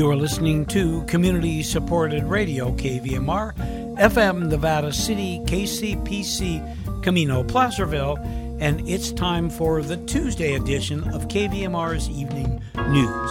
You 0.00 0.08
are 0.08 0.16
listening 0.16 0.64
to 0.68 1.02
community 1.02 1.62
supported 1.62 2.24
radio 2.24 2.72
KVMR, 2.72 3.54
FM 3.98 4.48
Nevada 4.48 4.94
City, 4.94 5.42
KCPC, 5.44 7.02
Camino 7.02 7.44
Placerville, 7.44 8.16
and 8.60 8.88
it's 8.88 9.12
time 9.12 9.50
for 9.50 9.82
the 9.82 9.98
Tuesday 9.98 10.54
edition 10.54 11.04
of 11.12 11.28
KVMR's 11.28 12.08
Evening 12.08 12.62
News. 12.88 13.30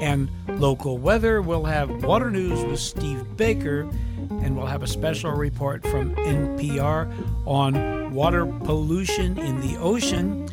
and 0.00 0.30
local 0.60 0.96
weather, 0.96 1.42
we'll 1.42 1.64
have 1.64 2.04
water 2.04 2.30
news 2.30 2.64
with 2.64 2.78
Steve 2.78 3.36
Baker, 3.36 3.90
and 4.30 4.56
we'll 4.56 4.66
have 4.66 4.84
a 4.84 4.86
special 4.86 5.32
report 5.32 5.82
from 5.82 6.14
NPR 6.14 7.12
on 7.48 8.03
water 8.14 8.46
pollution 8.46 9.36
in 9.38 9.60
the 9.60 9.76
ocean. 9.78 10.48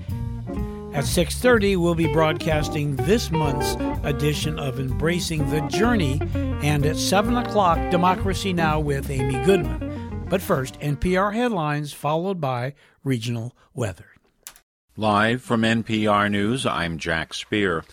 At 0.94 1.05
6:30 1.05 1.77
we'll 1.77 1.95
be 1.95 2.11
broadcasting 2.11 2.95
this 2.95 3.31
month's 3.31 3.75
edition 4.03 4.58
of 4.58 4.80
Embracing 4.80 5.47
the 5.52 5.61
Journey 5.67 6.19
and 6.63 6.85
at 6.85 6.97
7 6.97 7.38
o'clock 7.38 7.77
Democracy 7.91 8.52
Now! 8.52 8.80
with 8.80 9.09
Amy 9.09 9.35
Goodman. 9.45 10.25
But 10.27 10.41
first, 10.41 10.80
NPR 10.80 11.33
headlines 11.33 11.94
followed 11.94 12.41
by 12.41 12.73
regional 13.03 13.55
weather. 13.73 14.07
Live 14.97 15.41
from 15.41 15.61
NPR 15.61 16.30
News, 16.31 16.66
I'm 16.66 16.97
Jack 16.97 17.33
Speer. 17.33 17.83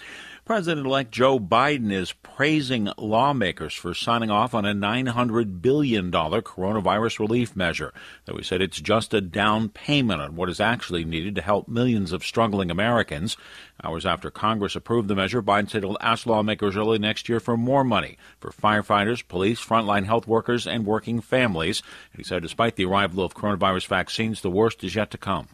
President 0.48 0.86
elect 0.86 1.12
Joe 1.12 1.38
Biden 1.38 1.92
is 1.92 2.14
praising 2.14 2.88
lawmakers 2.96 3.74
for 3.74 3.92
signing 3.92 4.30
off 4.30 4.54
on 4.54 4.64
a 4.64 4.72
$900 4.72 5.60
billion 5.60 6.10
coronavirus 6.10 7.18
relief 7.18 7.54
measure. 7.54 7.92
Though 8.24 8.38
he 8.38 8.42
said 8.42 8.62
it's 8.62 8.80
just 8.80 9.12
a 9.12 9.20
down 9.20 9.68
payment 9.68 10.22
on 10.22 10.36
what 10.36 10.48
is 10.48 10.58
actually 10.58 11.04
needed 11.04 11.34
to 11.34 11.42
help 11.42 11.68
millions 11.68 12.12
of 12.12 12.24
struggling 12.24 12.70
Americans. 12.70 13.36
Hours 13.84 14.06
after 14.06 14.30
Congress 14.30 14.74
approved 14.74 15.08
the 15.08 15.14
measure, 15.14 15.42
Biden 15.42 15.68
said 15.68 15.82
he'll 15.82 15.98
ask 16.00 16.24
lawmakers 16.24 16.78
early 16.78 16.98
next 16.98 17.28
year 17.28 17.40
for 17.40 17.58
more 17.58 17.84
money 17.84 18.16
for 18.40 18.50
firefighters, 18.50 19.28
police, 19.28 19.60
frontline 19.62 20.06
health 20.06 20.26
workers, 20.26 20.66
and 20.66 20.86
working 20.86 21.20
families. 21.20 21.82
And 22.14 22.20
he 22.20 22.24
said 22.24 22.40
despite 22.40 22.76
the 22.76 22.86
arrival 22.86 23.22
of 23.22 23.34
coronavirus 23.34 23.86
vaccines, 23.86 24.40
the 24.40 24.50
worst 24.50 24.82
is 24.82 24.94
yet 24.94 25.10
to 25.10 25.18
come. 25.18 25.48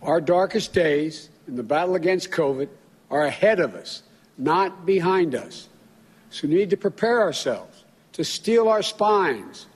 Our 0.00 0.22
darkest 0.22 0.72
days 0.72 1.28
in 1.46 1.56
the 1.56 1.62
battle 1.62 1.94
against 1.94 2.30
COVID 2.30 2.70
are 3.10 3.26
ahead 3.26 3.60
of 3.60 3.74
us 3.74 4.02
not 4.40 4.86
behind 4.86 5.34
us. 5.34 5.68
So 6.30 6.48
we 6.48 6.54
need 6.54 6.70
to 6.70 6.76
prepare 6.76 7.20
ourselves 7.20 7.84
to 8.12 8.24
steel 8.24 8.68
our 8.68 8.82
spines. 8.82 9.66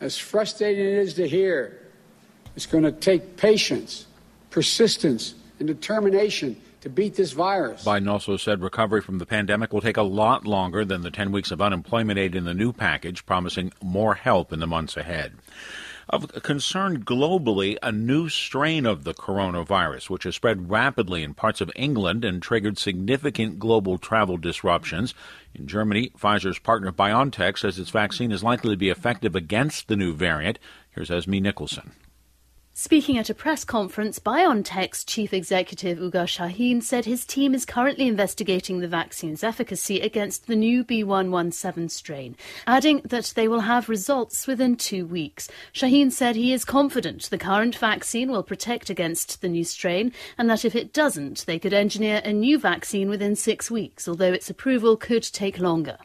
As 0.00 0.18
frustrating 0.18 0.84
as 0.86 0.92
it 0.92 0.98
is 0.98 1.14
to 1.14 1.28
hear, 1.28 1.80
it's 2.56 2.66
going 2.66 2.84
to 2.84 2.92
take 2.92 3.36
patience, 3.36 4.06
persistence, 4.50 5.34
and 5.58 5.68
determination 5.68 6.60
to 6.80 6.90
beat 6.90 7.14
this 7.14 7.32
virus. 7.32 7.84
Biden 7.84 8.10
also 8.10 8.36
said 8.36 8.60
recovery 8.60 9.00
from 9.00 9.18
the 9.18 9.24
pandemic 9.24 9.72
will 9.72 9.80
take 9.80 9.96
a 9.96 10.02
lot 10.02 10.44
longer 10.44 10.84
than 10.84 11.02
the 11.02 11.10
10 11.10 11.32
weeks 11.32 11.50
of 11.50 11.62
unemployment 11.62 12.18
aid 12.18 12.34
in 12.34 12.44
the 12.44 12.52
new 12.52 12.72
package, 12.72 13.24
promising 13.24 13.72
more 13.82 14.14
help 14.14 14.52
in 14.52 14.60
the 14.60 14.66
months 14.66 14.96
ahead 14.96 15.34
of 16.08 16.30
concern 16.42 17.04
globally 17.04 17.76
a 17.82 17.92
new 17.92 18.28
strain 18.28 18.86
of 18.86 19.04
the 19.04 19.14
coronavirus, 19.14 20.10
which 20.10 20.24
has 20.24 20.34
spread 20.34 20.70
rapidly 20.70 21.22
in 21.22 21.34
parts 21.34 21.60
of 21.60 21.70
England 21.74 22.24
and 22.24 22.42
triggered 22.42 22.78
significant 22.78 23.58
global 23.58 23.98
travel 23.98 24.36
disruptions. 24.36 25.14
In 25.54 25.66
Germany, 25.66 26.10
Pfizer's 26.18 26.58
partner 26.58 26.92
BioNTech 26.92 27.58
says 27.58 27.78
its 27.78 27.90
vaccine 27.90 28.32
is 28.32 28.44
likely 28.44 28.70
to 28.70 28.76
be 28.76 28.90
effective 28.90 29.34
against 29.34 29.88
the 29.88 29.96
new 29.96 30.12
variant. 30.12 30.58
Here's 30.90 31.10
Esme 31.10 31.38
Nicholson. 31.38 31.92
Speaking 32.76 33.16
at 33.18 33.30
a 33.30 33.34
press 33.34 33.62
conference, 33.64 34.18
BioNTech's 34.18 35.04
chief 35.04 35.32
executive 35.32 35.98
Ugur 35.98 36.26
Sahin 36.26 36.82
said 36.82 37.04
his 37.04 37.24
team 37.24 37.54
is 37.54 37.64
currently 37.64 38.08
investigating 38.08 38.80
the 38.80 38.88
vaccine's 38.88 39.44
efficacy 39.44 40.00
against 40.00 40.48
the 40.48 40.56
new 40.56 40.82
B117 40.82 41.88
strain, 41.88 42.34
adding 42.66 43.00
that 43.04 43.32
they 43.36 43.46
will 43.46 43.60
have 43.60 43.88
results 43.88 44.48
within 44.48 44.74
two 44.74 45.06
weeks. 45.06 45.48
Sahin 45.72 46.10
said 46.10 46.34
he 46.34 46.52
is 46.52 46.64
confident 46.64 47.30
the 47.30 47.38
current 47.38 47.76
vaccine 47.76 48.32
will 48.32 48.42
protect 48.42 48.90
against 48.90 49.40
the 49.40 49.48
new 49.48 49.62
strain 49.62 50.12
and 50.36 50.50
that 50.50 50.64
if 50.64 50.74
it 50.74 50.92
doesn't, 50.92 51.46
they 51.46 51.60
could 51.60 51.72
engineer 51.72 52.22
a 52.24 52.32
new 52.32 52.58
vaccine 52.58 53.08
within 53.08 53.36
six 53.36 53.70
weeks, 53.70 54.08
although 54.08 54.32
its 54.32 54.50
approval 54.50 54.96
could 54.96 55.22
take 55.22 55.60
longer. 55.60 55.96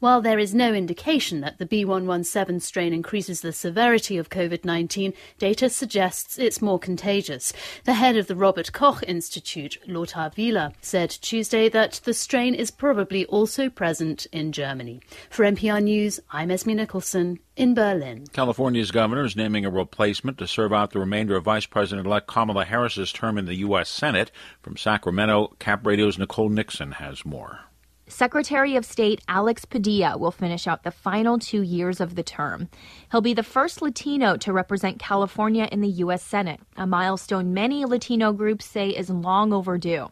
While 0.00 0.20
there 0.20 0.40
is 0.40 0.52
no 0.52 0.74
indication 0.74 1.42
that 1.42 1.58
the 1.58 1.66
B117 1.66 2.60
strain 2.60 2.92
increases 2.92 3.40
the 3.40 3.52
severity 3.52 4.18
of 4.18 4.30
COVID 4.30 4.64
19, 4.64 5.14
data 5.38 5.70
suggests 5.70 6.07
it's 6.08 6.62
more 6.62 6.78
contagious. 6.78 7.52
The 7.84 7.94
head 7.94 8.16
of 8.16 8.26
the 8.26 8.36
Robert 8.36 8.72
Koch 8.72 9.02
Institute, 9.06 9.76
Lothar 9.86 10.30
Wieler, 10.36 10.72
said 10.80 11.10
Tuesday 11.10 11.68
that 11.68 12.00
the 12.04 12.14
strain 12.14 12.54
is 12.54 12.70
probably 12.70 13.26
also 13.26 13.68
present 13.68 14.26
in 14.32 14.52
Germany. 14.52 15.00
For 15.28 15.44
NPR 15.44 15.82
News, 15.82 16.20
I'm 16.30 16.50
Esme 16.50 16.72
Nicholson 16.72 17.40
in 17.56 17.74
Berlin. 17.74 18.26
California's 18.32 18.90
governor 18.90 19.24
is 19.24 19.36
naming 19.36 19.66
a 19.66 19.70
replacement 19.70 20.38
to 20.38 20.46
serve 20.46 20.72
out 20.72 20.92
the 20.92 21.00
remainder 21.00 21.36
of 21.36 21.44
Vice 21.44 21.66
President 21.66 22.06
elect 22.06 22.26
Kamala 22.26 22.64
Harris's 22.64 23.12
term 23.12 23.36
in 23.36 23.44
the 23.44 23.56
U.S. 23.56 23.88
Senate. 23.88 24.30
From 24.62 24.76
Sacramento, 24.76 25.54
Cap 25.58 25.86
Radio's 25.86 26.18
Nicole 26.18 26.48
Nixon 26.48 26.92
has 26.92 27.26
more. 27.26 27.67
Secretary 28.08 28.74
of 28.74 28.86
State 28.86 29.20
Alex 29.28 29.64
Padilla 29.64 30.16
will 30.16 30.30
finish 30.30 30.66
out 30.66 30.82
the 30.82 30.90
final 30.90 31.38
two 31.38 31.62
years 31.62 32.00
of 32.00 32.14
the 32.14 32.22
term. 32.22 32.68
He'll 33.10 33.20
be 33.20 33.34
the 33.34 33.42
first 33.42 33.82
Latino 33.82 34.36
to 34.38 34.52
represent 34.52 34.98
California 34.98 35.68
in 35.70 35.82
the 35.82 35.88
U.S. 35.88 36.22
Senate, 36.22 36.60
a 36.76 36.86
milestone 36.86 37.52
many 37.52 37.84
Latino 37.84 38.32
groups 38.32 38.64
say 38.64 38.88
is 38.88 39.10
long 39.10 39.52
overdue. 39.52 40.08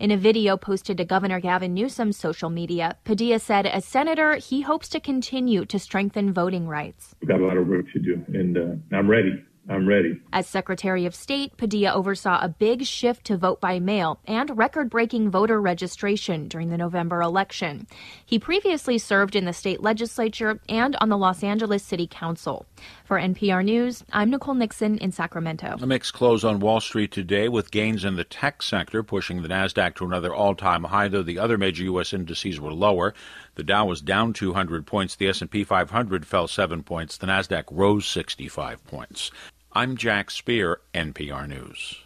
In 0.00 0.10
a 0.10 0.16
video 0.16 0.56
posted 0.56 0.96
to 0.98 1.04
Governor 1.04 1.40
Gavin 1.40 1.74
Newsom's 1.74 2.16
social 2.16 2.50
media, 2.50 2.96
Padilla 3.04 3.38
said, 3.38 3.66
as 3.66 3.84
senator, 3.84 4.34
he 4.36 4.62
hopes 4.62 4.88
to 4.90 5.00
continue 5.00 5.64
to 5.64 5.78
strengthen 5.78 6.32
voting 6.32 6.68
rights. 6.68 7.14
We've 7.20 7.28
got 7.28 7.40
a 7.40 7.46
lot 7.46 7.56
of 7.56 7.66
work 7.66 7.86
to 7.92 7.98
do, 7.98 8.24
and 8.28 8.56
uh, 8.56 8.96
I'm 8.96 9.08
ready. 9.08 9.44
I'm 9.70 9.86
ready. 9.86 10.18
As 10.32 10.46
Secretary 10.46 11.04
of 11.04 11.14
State, 11.14 11.56
Padilla 11.58 11.92
oversaw 11.92 12.40
a 12.40 12.48
big 12.48 12.84
shift 12.86 13.26
to 13.26 13.36
vote 13.36 13.60
by 13.60 13.78
mail 13.78 14.18
and 14.26 14.56
record 14.56 14.88
breaking 14.88 15.30
voter 15.30 15.60
registration 15.60 16.48
during 16.48 16.70
the 16.70 16.78
November 16.78 17.20
election. 17.20 17.86
He 18.24 18.38
previously 18.38 18.96
served 18.96 19.36
in 19.36 19.44
the 19.44 19.52
state 19.52 19.82
legislature 19.82 20.58
and 20.70 20.96
on 21.02 21.10
the 21.10 21.18
Los 21.18 21.42
Angeles 21.44 21.82
City 21.82 22.06
Council. 22.06 22.64
For 23.04 23.18
NPR 23.18 23.62
News, 23.62 24.04
I'm 24.10 24.30
Nicole 24.30 24.54
Nixon 24.54 24.96
in 24.98 25.12
Sacramento. 25.12 25.76
A 25.82 25.86
mixed 25.86 26.14
close 26.14 26.44
on 26.44 26.60
Wall 26.60 26.80
Street 26.80 27.12
today 27.12 27.48
with 27.50 27.70
gains 27.70 28.06
in 28.06 28.16
the 28.16 28.24
tech 28.24 28.62
sector 28.62 29.02
pushing 29.02 29.42
the 29.42 29.48
NASDAQ 29.48 29.96
to 29.96 30.06
another 30.06 30.34
all 30.34 30.54
time 30.54 30.84
high, 30.84 31.08
though 31.08 31.22
the 31.22 31.38
other 31.38 31.58
major 31.58 31.84
U.S. 31.84 32.14
indices 32.14 32.58
were 32.58 32.72
lower. 32.72 33.12
The 33.56 33.64
Dow 33.64 33.84
was 33.84 34.00
down 34.00 34.32
200 34.32 34.86
points, 34.86 35.16
the 35.16 35.28
S&P 35.28 35.62
500 35.64 36.26
fell 36.26 36.48
7 36.48 36.82
points, 36.84 37.18
the 37.18 37.26
NASDAQ 37.26 37.64
rose 37.70 38.06
65 38.06 38.86
points. 38.86 39.30
I'm 39.78 39.96
Jack 39.96 40.32
Speer, 40.32 40.80
NPR 40.92 41.48
News. 41.48 42.02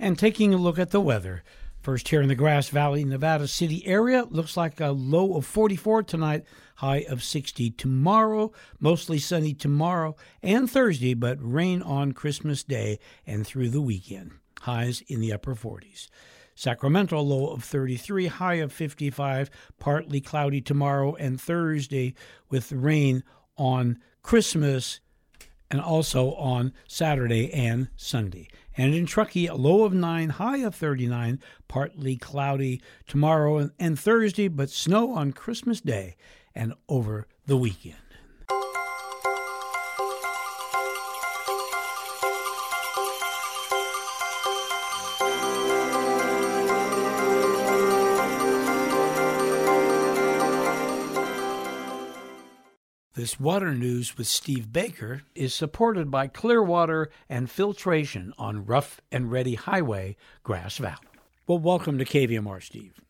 And 0.00 0.18
taking 0.18 0.52
a 0.52 0.56
look 0.56 0.80
at 0.80 0.90
the 0.90 1.00
weather. 1.00 1.44
First, 1.80 2.08
here 2.08 2.20
in 2.20 2.26
the 2.26 2.34
Grass 2.34 2.70
Valley, 2.70 3.04
Nevada 3.04 3.46
City 3.46 3.86
area, 3.86 4.24
looks 4.28 4.56
like 4.56 4.80
a 4.80 4.90
low 4.90 5.36
of 5.36 5.46
44 5.46 6.02
tonight, 6.02 6.44
high 6.74 7.06
of 7.08 7.22
60 7.22 7.70
tomorrow. 7.70 8.50
Mostly 8.80 9.20
sunny 9.20 9.54
tomorrow 9.54 10.16
and 10.42 10.68
Thursday, 10.68 11.14
but 11.14 11.38
rain 11.40 11.80
on 11.82 12.10
Christmas 12.10 12.64
Day 12.64 12.98
and 13.24 13.46
through 13.46 13.68
the 13.68 13.80
weekend. 13.80 14.32
Highs 14.62 15.02
in 15.06 15.20
the 15.20 15.32
upper 15.32 15.54
40s. 15.54 16.08
Sacramento, 16.56 17.20
low 17.20 17.46
of 17.46 17.62
33, 17.62 18.26
high 18.26 18.54
of 18.54 18.72
55, 18.72 19.50
partly 19.78 20.20
cloudy 20.20 20.60
tomorrow 20.60 21.14
and 21.14 21.40
Thursday 21.40 22.12
with 22.50 22.72
rain 22.72 23.22
on 23.56 24.00
Christmas 24.24 24.98
and 25.70 25.80
also 25.80 26.34
on 26.34 26.72
Saturday 26.86 27.52
and 27.52 27.88
Sunday. 27.96 28.48
And 28.76 28.94
in 28.94 29.06
Truckee, 29.06 29.46
a 29.46 29.54
low 29.54 29.84
of 29.84 29.92
9, 29.92 30.30
high 30.30 30.58
of 30.58 30.74
39, 30.74 31.40
partly 31.68 32.16
cloudy 32.16 32.82
tomorrow 33.06 33.70
and 33.78 33.98
Thursday, 33.98 34.48
but 34.48 34.70
snow 34.70 35.14
on 35.14 35.32
Christmas 35.32 35.80
Day 35.80 36.16
and 36.54 36.74
over 36.88 37.26
the 37.46 37.56
weekend. 37.56 38.03
This 53.24 53.40
water 53.40 53.72
news 53.72 54.18
with 54.18 54.26
Steve 54.26 54.70
Baker 54.70 55.22
is 55.34 55.54
supported 55.54 56.10
by 56.10 56.26
Clearwater 56.26 57.08
and 57.26 57.50
Filtration 57.50 58.34
on 58.36 58.66
Rough 58.66 59.00
and 59.10 59.32
Ready 59.32 59.54
Highway, 59.54 60.18
Grass 60.42 60.76
Valley. 60.76 60.98
Well, 61.46 61.58
welcome 61.58 61.96
to 61.96 62.04
KVMR, 62.04 62.62
Steve. 62.62 63.00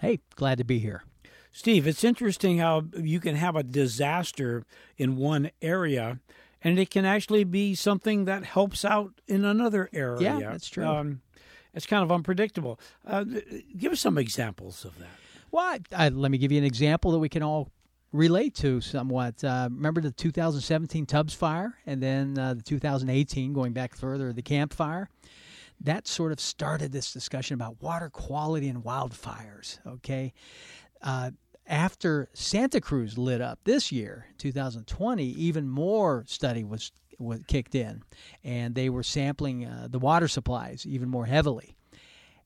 Hey, 0.00 0.20
glad 0.36 0.58
to 0.58 0.64
be 0.64 0.78
here. 0.78 1.02
Steve, 1.50 1.88
it's 1.88 2.04
interesting 2.04 2.58
how 2.58 2.84
you 2.96 3.18
can 3.18 3.34
have 3.34 3.56
a 3.56 3.64
disaster 3.64 4.64
in 4.98 5.16
one 5.16 5.50
area 5.60 6.20
and 6.62 6.78
it 6.78 6.90
can 6.90 7.04
actually 7.04 7.42
be 7.42 7.74
something 7.74 8.24
that 8.26 8.44
helps 8.44 8.84
out 8.84 9.20
in 9.26 9.44
another 9.44 9.90
area. 9.92 10.38
Yeah, 10.38 10.50
that's 10.52 10.68
true. 10.68 10.86
Um, 10.86 11.22
it's 11.74 11.86
kind 11.86 12.04
of 12.04 12.12
unpredictable. 12.12 12.78
Uh, 13.04 13.24
give 13.76 13.90
us 13.90 13.98
some 13.98 14.16
examples 14.16 14.84
of 14.84 14.96
that. 15.00 15.10
Well, 15.50 15.64
I, 15.64 15.80
I, 15.92 16.08
let 16.10 16.30
me 16.30 16.38
give 16.38 16.52
you 16.52 16.58
an 16.58 16.64
example 16.64 17.10
that 17.10 17.18
we 17.18 17.28
can 17.28 17.42
all 17.42 17.72
relate 18.12 18.54
to 18.56 18.80
somewhat. 18.80 19.42
Uh, 19.42 19.68
remember 19.70 20.00
the 20.00 20.10
2017 20.10 21.06
Tubbs 21.06 21.34
fire, 21.34 21.76
and 21.86 22.02
then 22.02 22.38
uh, 22.38 22.54
the 22.54 22.62
2018, 22.62 23.52
going 23.52 23.72
back 23.72 23.94
further, 23.94 24.32
the 24.32 24.42
Camp 24.42 24.72
Fire. 24.72 25.08
That 25.80 26.08
sort 26.08 26.32
of 26.32 26.40
started 26.40 26.90
this 26.92 27.12
discussion 27.12 27.54
about 27.54 27.82
water 27.82 28.08
quality 28.08 28.68
and 28.68 28.82
wildfires. 28.82 29.78
Okay, 29.86 30.32
uh, 31.02 31.32
after 31.66 32.28
Santa 32.32 32.80
Cruz 32.80 33.18
lit 33.18 33.40
up 33.40 33.58
this 33.64 33.92
year, 33.92 34.26
2020, 34.38 35.24
even 35.24 35.68
more 35.68 36.24
study 36.26 36.64
was 36.64 36.92
was 37.18 37.42
kicked 37.46 37.74
in, 37.74 38.02
and 38.44 38.74
they 38.74 38.88
were 38.88 39.02
sampling 39.02 39.64
uh, 39.64 39.88
the 39.90 39.98
water 39.98 40.28
supplies 40.28 40.86
even 40.86 41.08
more 41.08 41.26
heavily. 41.26 41.75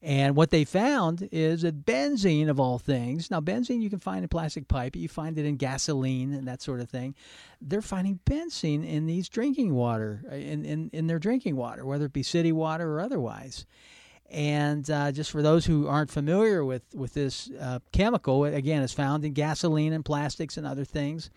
And 0.02 0.34
what 0.34 0.50
they 0.50 0.64
found 0.64 1.28
is 1.30 1.60
that 1.60 1.84
benzene, 1.84 2.48
of 2.48 2.58
all 2.58 2.78
things, 2.78 3.30
now 3.30 3.40
benzene 3.40 3.82
you 3.82 3.90
can 3.90 4.00
find 4.00 4.22
in 4.22 4.28
plastic 4.28 4.66
pipe, 4.66 4.96
you 4.96 5.08
find 5.08 5.36
it 5.38 5.44
in 5.44 5.56
gasoline 5.56 6.32
and 6.32 6.48
that 6.48 6.62
sort 6.62 6.80
of 6.80 6.88
thing. 6.88 7.14
They're 7.60 7.82
finding 7.82 8.18
benzene 8.24 8.88
in 8.88 9.04
these 9.04 9.28
drinking 9.28 9.74
water, 9.74 10.22
uh, 10.32 10.36
in, 10.36 10.64
in, 10.64 10.90
in 10.94 11.06
their 11.06 11.18
drinking 11.18 11.56
water, 11.56 11.84
whether 11.84 12.06
it 12.06 12.14
be 12.14 12.22
city 12.22 12.50
water 12.50 12.94
or 12.94 13.00
otherwise. 13.00 13.66
And 14.30 14.88
uh, 14.90 15.12
just 15.12 15.30
for 15.30 15.42
those 15.42 15.66
who 15.66 15.86
aren't 15.86 16.10
familiar 16.10 16.64
with, 16.64 16.82
with 16.94 17.12
this 17.12 17.50
uh, 17.60 17.80
chemical, 17.92 18.44
again, 18.44 18.82
it's 18.82 18.94
found 18.94 19.24
in 19.24 19.34
gasoline 19.34 19.92
and 19.92 20.04
plastics 20.04 20.56
and 20.56 20.66
other 20.66 20.84
things. 20.84 21.30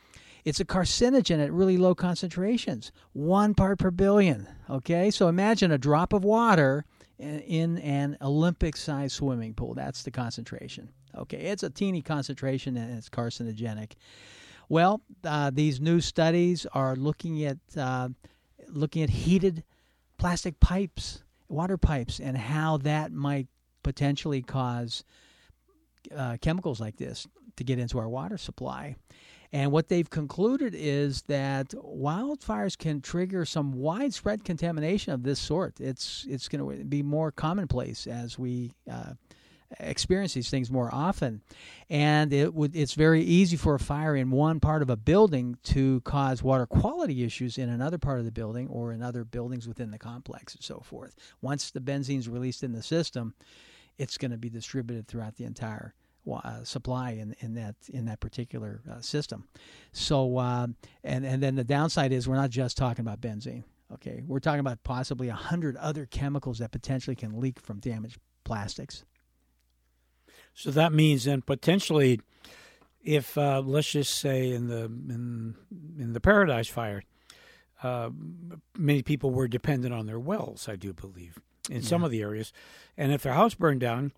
It's 0.45 0.59
a 0.59 0.65
carcinogen 0.65 1.43
at 1.43 1.51
really 1.51 1.77
low 1.77 1.95
concentrations, 1.95 2.91
one 3.11 3.55
part 3.55 3.79
per 3.79 3.91
billion. 3.91 4.47
Okay, 4.69 5.09
so 5.09 5.27
imagine 5.27 5.71
a 5.71 5.77
drop 5.77 6.13
of 6.13 6.23
water 6.23 6.85
in 7.19 7.77
an 7.79 8.17
Olympic 8.21 8.75
sized 8.75 9.15
swimming 9.15 9.53
pool. 9.53 9.73
That's 9.73 10.03
the 10.03 10.11
concentration. 10.11 10.89
Okay, 11.15 11.37
it's 11.37 11.63
a 11.63 11.69
teeny 11.69 12.01
concentration 12.01 12.75
and 12.75 12.97
it's 12.97 13.09
carcinogenic. 13.09 13.93
Well, 14.69 15.01
uh, 15.23 15.51
these 15.53 15.79
new 15.79 16.01
studies 16.01 16.65
are 16.73 16.95
looking 16.95 17.43
at 17.43 17.57
uh, 17.77 18.09
looking 18.67 19.03
at 19.03 19.09
heated 19.09 19.63
plastic 20.17 20.59
pipes, 20.59 21.23
water 21.49 21.77
pipes, 21.77 22.19
and 22.19 22.37
how 22.37 22.77
that 22.77 23.11
might 23.11 23.47
potentially 23.83 24.41
cause 24.41 25.03
uh, 26.15 26.37
chemicals 26.41 26.79
like 26.79 26.97
this 26.97 27.27
to 27.57 27.63
get 27.63 27.77
into 27.77 27.99
our 27.99 28.09
water 28.09 28.37
supply. 28.37 28.95
And 29.53 29.71
what 29.71 29.87
they've 29.87 30.09
concluded 30.09 30.73
is 30.75 31.21
that 31.27 31.69
wildfires 31.69 32.75
can 32.75 33.01
trigger 33.01 33.45
some 33.45 33.71
widespread 33.71 34.43
contamination 34.43 35.13
of 35.13 35.21
this 35.21 35.39
sort. 35.39 35.79
It's 35.79 36.25
it's 36.27 36.49
going 36.49 36.79
to 36.79 36.83
be 36.83 37.03
more 37.03 37.31
commonplace 37.31 38.07
as 38.07 38.39
we 38.39 38.73
uh, 38.91 39.13
experience 39.79 40.33
these 40.33 40.49
things 40.49 40.71
more 40.71 40.89
often, 40.91 41.43
and 41.87 42.33
it 42.33 42.51
would 42.55 42.75
it's 42.75 42.95
very 42.95 43.21
easy 43.21 43.55
for 43.55 43.75
a 43.75 43.79
fire 43.79 44.15
in 44.15 44.31
one 44.31 44.59
part 44.59 44.81
of 44.81 44.89
a 44.89 44.97
building 44.97 45.55
to 45.65 46.01
cause 46.01 46.41
water 46.41 46.65
quality 46.65 47.23
issues 47.23 47.59
in 47.59 47.69
another 47.69 47.99
part 47.99 48.17
of 48.17 48.25
the 48.25 48.31
building 48.31 48.67
or 48.69 48.91
in 48.91 49.03
other 49.03 49.23
buildings 49.23 49.67
within 49.67 49.91
the 49.91 49.99
complex 49.99 50.55
and 50.55 50.63
so 50.63 50.79
forth. 50.79 51.15
Once 51.43 51.69
the 51.69 51.79
benzene 51.79 52.17
is 52.17 52.27
released 52.27 52.63
in 52.63 52.71
the 52.71 52.81
system, 52.81 53.35
it's 53.99 54.17
going 54.17 54.31
to 54.31 54.37
be 54.37 54.49
distributed 54.49 55.07
throughout 55.07 55.35
the 55.35 55.45
entire 55.45 55.93
uh, 56.31 56.63
supply 56.63 57.11
in, 57.11 57.35
in 57.39 57.55
that 57.55 57.75
in 57.89 58.05
that 58.05 58.19
particular 58.19 58.81
uh, 58.89 59.01
system. 59.01 59.47
So 59.91 60.37
uh, 60.37 60.67
and 61.03 61.25
and 61.25 61.41
then 61.41 61.55
the 61.55 61.63
downside 61.63 62.11
is 62.11 62.27
we're 62.27 62.35
not 62.35 62.49
just 62.49 62.77
talking 62.77 63.05
about 63.05 63.21
benzene. 63.21 63.63
Okay, 63.91 64.23
we're 64.25 64.39
talking 64.39 64.59
about 64.59 64.83
possibly 64.83 65.29
a 65.29 65.35
hundred 65.35 65.77
other 65.77 66.05
chemicals 66.05 66.59
that 66.59 66.71
potentially 66.71 67.15
can 67.15 67.39
leak 67.39 67.59
from 67.59 67.79
damaged 67.79 68.17
plastics. 68.43 69.03
So 70.55 70.71
that 70.71 70.93
means 70.93 71.25
then 71.25 71.41
potentially, 71.41 72.21
if 73.03 73.37
uh, 73.37 73.61
let's 73.65 73.91
just 73.91 74.15
say 74.19 74.51
in 74.51 74.67
the 74.67 74.85
in 74.85 75.55
in 75.99 76.13
the 76.13 76.19
Paradise 76.19 76.67
Fire, 76.67 77.03
uh, 77.81 78.09
many 78.77 79.03
people 79.03 79.31
were 79.31 79.47
dependent 79.47 79.93
on 79.93 80.05
their 80.05 80.19
wells. 80.19 80.67
I 80.69 80.75
do 80.75 80.93
believe 80.93 81.39
in 81.69 81.77
yeah. 81.81 81.87
some 81.87 82.03
of 82.03 82.11
the 82.11 82.21
areas, 82.21 82.53
and 82.97 83.11
if 83.11 83.23
their 83.23 83.33
house 83.33 83.53
burned 83.55 83.81
down, 83.81 84.11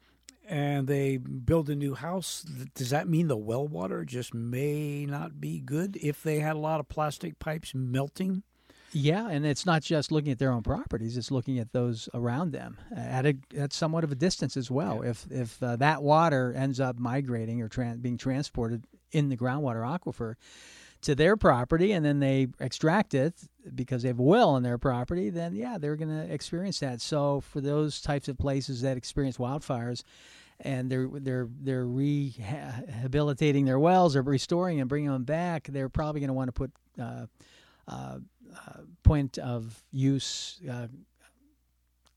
and 0.48 0.88
they 0.88 1.18
build 1.18 1.70
a 1.70 1.76
new 1.76 1.96
house, 1.96 2.46
does 2.74 2.90
that 2.90 3.08
mean 3.08 3.28
the 3.28 3.38
well 3.38 3.68
water 3.68 4.06
just 4.06 4.34
may 4.34 5.06
not 5.06 5.40
be 5.40 5.60
good 5.60 5.98
if 6.02 6.24
they 6.24 6.40
had 6.40 6.56
a 6.56 6.60
lot 6.60 6.80
of 6.80 6.90
plastic 6.90 7.40
pipes 7.40 7.74
melting? 7.74 8.44
Yeah, 8.92 9.28
and 9.30 9.46
it's 9.46 9.66
not 9.66 9.82
just 9.82 10.12
looking 10.12 10.32
at 10.32 10.40
their 10.40 10.52
own 10.52 10.64
properties; 10.64 11.18
it's 11.18 11.30
looking 11.30 11.60
at 11.60 11.74
those 11.74 12.08
around 12.14 12.54
them 12.54 12.78
at 12.96 13.26
a 13.26 13.36
at 13.58 13.74
somewhat 13.74 14.06
of 14.06 14.12
a 14.12 14.16
distance 14.16 14.56
as 14.56 14.72
well. 14.72 15.02
Yeah. 15.04 15.10
If 15.10 15.28
if 15.32 15.64
uh, 15.64 15.76
that 15.78 16.02
water 16.02 16.54
ends 16.56 16.80
up 16.80 16.98
migrating 16.98 17.62
or 17.62 17.68
being 17.98 18.18
transported 18.18 18.86
in 19.12 19.28
the 19.28 19.36
groundwater 19.36 19.84
aquifer 19.84 20.36
to 21.02 21.16
their 21.16 21.38
property, 21.38 21.92
and 21.92 22.06
then 22.06 22.20
they 22.20 22.48
extract 22.60 23.14
it 23.14 23.34
because 23.74 24.02
they 24.02 24.08
have 24.08 24.20
a 24.20 24.24
well 24.24 24.50
on 24.50 24.64
their 24.64 24.78
property, 24.78 25.30
then 25.30 25.54
yeah, 25.56 25.78
they're 25.78 25.96
going 25.96 26.10
to 26.10 26.34
experience 26.34 26.80
that. 26.80 27.02
So 27.02 27.42
for 27.42 27.62
those 27.62 28.02
types 28.02 28.28
of 28.28 28.38
places 28.38 28.82
that 28.82 28.98
experience 28.98 29.38
wildfires, 29.38 30.04
and 30.62 30.90
they're 30.90 31.10
they're 31.12 31.48
they're 31.62 31.86
rehabilitating 31.86 33.66
their 33.66 33.80
wells 33.80 34.16
or 34.16 34.22
restoring 34.22 34.80
and 34.80 34.90
bringing 34.90 35.12
them 35.12 35.24
back, 35.24 35.68
they're 35.68 35.90
probably 35.90 36.22
going 36.22 36.30
to 36.30 36.34
want 36.34 36.48
to 36.48 36.54
put 36.54 36.72
uh, 37.00 37.26
uh, 37.88 38.20
uh, 38.56 38.82
point 39.04 39.38
of 39.38 39.84
use 39.92 40.60
uh, 40.72 40.88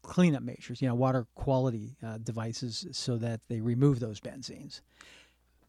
cleanup 0.03 0.43
measures, 0.43 0.81
you 0.81 0.88
know, 0.88 0.95
water 0.95 1.26
quality 1.35 1.97
uh, 2.07 2.19
devices, 2.19 2.87
so 2.93 3.17
that 3.17 3.41
they 3.49 3.61
remove 3.61 4.00
those 4.00 4.21
benzenes. 4.21 4.81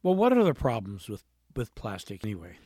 Well, 0.04 0.16
what 0.16 0.32
are 0.32 0.44
the 0.44 0.54
problems 0.54 1.10
with 1.10 1.24
with 1.56 1.74
plastic 1.76 2.24
anyway? 2.24 2.58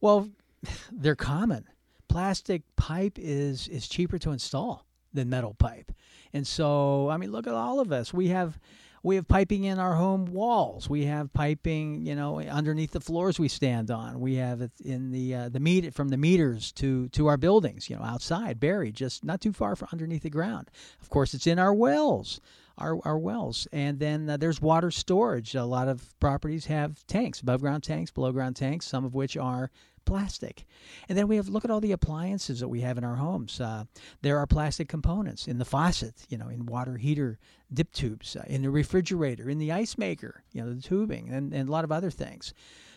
Well, 0.00 0.30
they're 0.92 1.16
common. 1.16 1.64
Plastic 2.08 2.62
pipe 2.76 3.18
is 3.18 3.68
is 3.68 3.88
cheaper 3.88 4.18
to 4.18 4.32
install 4.32 4.84
than 5.12 5.30
metal 5.30 5.54
pipe, 5.54 5.92
and 6.32 6.46
so 6.46 7.08
I 7.08 7.16
mean, 7.16 7.30
look 7.30 7.46
at 7.46 7.54
all 7.54 7.78
of 7.78 7.92
us. 7.92 8.12
We 8.12 8.28
have 8.28 8.58
we 9.02 9.16
have 9.16 9.26
piping 9.28 9.64
in 9.64 9.78
our 9.78 9.94
home 9.94 10.26
walls. 10.26 10.90
We 10.90 11.06
have 11.06 11.32
piping, 11.32 12.04
you 12.04 12.14
know, 12.14 12.40
underneath 12.40 12.90
the 12.90 13.00
floors 13.00 13.38
we 13.38 13.48
stand 13.48 13.90
on. 13.90 14.20
We 14.20 14.34
have 14.34 14.60
it 14.60 14.72
in 14.84 15.10
the 15.10 15.34
uh, 15.34 15.48
the 15.48 15.60
meter 15.60 15.90
from 15.90 16.08
the 16.08 16.16
meters 16.16 16.72
to 16.72 17.08
to 17.10 17.26
our 17.26 17.36
buildings, 17.36 17.88
you 17.88 17.96
know, 17.96 18.02
outside, 18.02 18.60
buried, 18.60 18.94
just 18.94 19.24
not 19.24 19.40
too 19.40 19.52
far 19.52 19.74
from 19.76 19.88
underneath 19.92 20.22
the 20.22 20.30
ground. 20.30 20.70
Of 21.00 21.08
course, 21.08 21.32
it's 21.32 21.46
in 21.46 21.58
our 21.58 21.72
wells, 21.72 22.40
our 22.76 22.98
our 23.04 23.18
wells, 23.18 23.66
and 23.72 23.98
then 23.98 24.28
uh, 24.28 24.36
there's 24.36 24.60
water 24.60 24.90
storage. 24.90 25.54
A 25.54 25.64
lot 25.64 25.88
of 25.88 26.18
properties 26.20 26.66
have 26.66 27.06
tanks, 27.06 27.40
above 27.40 27.62
ground 27.62 27.82
tanks, 27.82 28.10
below 28.10 28.32
ground 28.32 28.56
tanks, 28.56 28.86
some 28.86 29.04
of 29.04 29.14
which 29.14 29.36
are 29.36 29.70
plastic. 30.04 30.64
And 31.08 31.16
then 31.16 31.28
we 31.28 31.36
have 31.36 31.48
look 31.48 31.64
at 31.64 31.70
all 31.70 31.80
the 31.80 31.92
appliances 31.92 32.60
that 32.60 32.68
we 32.68 32.80
have 32.80 32.98
in 32.98 33.04
our 33.04 33.16
homes. 33.16 33.60
Uh, 33.60 33.84
there 34.22 34.38
are 34.38 34.46
plastic 34.46 34.88
components 34.88 35.46
in 35.46 35.58
the 35.58 35.64
faucet, 35.64 36.26
you 36.28 36.38
know, 36.38 36.48
in 36.48 36.66
water 36.66 36.96
heater 36.96 37.38
dip 37.72 37.92
tubes, 37.92 38.36
uh, 38.36 38.44
in 38.46 38.62
the 38.62 38.70
refrigerator, 38.70 39.48
in 39.48 39.58
the 39.58 39.72
ice 39.72 39.96
maker, 39.96 40.42
you 40.52 40.62
know, 40.62 40.72
the 40.72 40.82
tubing, 40.82 41.28
and, 41.28 41.52
and 41.52 41.68
a 41.68 41.72
lot 41.72 41.84
of 41.84 41.92
other 41.92 42.10
things. 42.10 42.52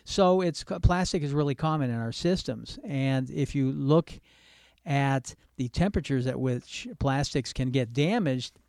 So 0.06 0.42
it's 0.42 0.64
plastic 0.64 1.24
is 1.24 1.34
really 1.34 1.56
common 1.56 1.90
in 1.90 2.00
our 2.00 2.12
systems. 2.12 2.78
And 2.84 3.30
if 3.30 3.56
you 3.56 3.72
look 3.72 4.12
at 4.86 5.36
the 5.56 5.70
temperatures 5.70 6.28
at 6.28 6.40
which 6.40 6.88
plastics 7.00 7.54
can 7.54 7.70
get 7.70 7.94
damaged, 7.94 8.60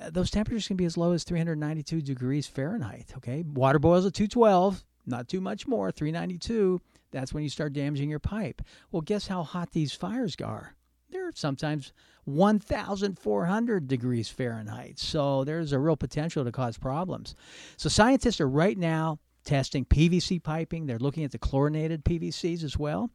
uh, 0.00 0.10
those 0.10 0.30
temperatures 0.30 0.66
can 0.66 0.76
be 0.76 0.84
as 0.84 0.96
low 0.96 1.12
as 1.12 1.24
392 1.24 2.00
degrees 2.00 2.46
Fahrenheit. 2.46 3.12
Okay, 3.16 3.44
water 3.46 3.78
boils 3.78 4.06
at 4.06 4.14
212, 4.14 4.84
not 5.06 5.28
too 5.28 5.40
much 5.40 5.66
more, 5.66 5.90
392 5.90 6.80
that's 7.16 7.32
when 7.32 7.42
you 7.42 7.48
start 7.48 7.72
damaging 7.72 8.10
your 8.10 8.18
pipe. 8.18 8.62
Well, 8.92 9.02
guess 9.02 9.26
how 9.26 9.42
hot 9.42 9.72
these 9.72 9.92
fires 9.92 10.36
are? 10.44 10.74
They're 11.10 11.32
sometimes 11.34 11.92
1,400 12.24 13.88
degrees 13.88 14.28
Fahrenheit. 14.28 14.98
So 14.98 15.44
there's 15.44 15.72
a 15.72 15.78
real 15.78 15.96
potential 15.96 16.44
to 16.44 16.52
cause 16.52 16.76
problems. 16.76 17.34
So 17.76 17.88
scientists 17.88 18.40
are 18.40 18.48
right 18.48 18.76
now 18.76 19.20
testing 19.44 19.84
PVC 19.84 20.42
piping. 20.42 20.86
They're 20.86 20.98
looking 20.98 21.24
at 21.24 21.30
the 21.30 21.38
chlorinated 21.38 22.04
PVCs 22.04 22.62
as 22.62 22.76
well. 22.76 23.10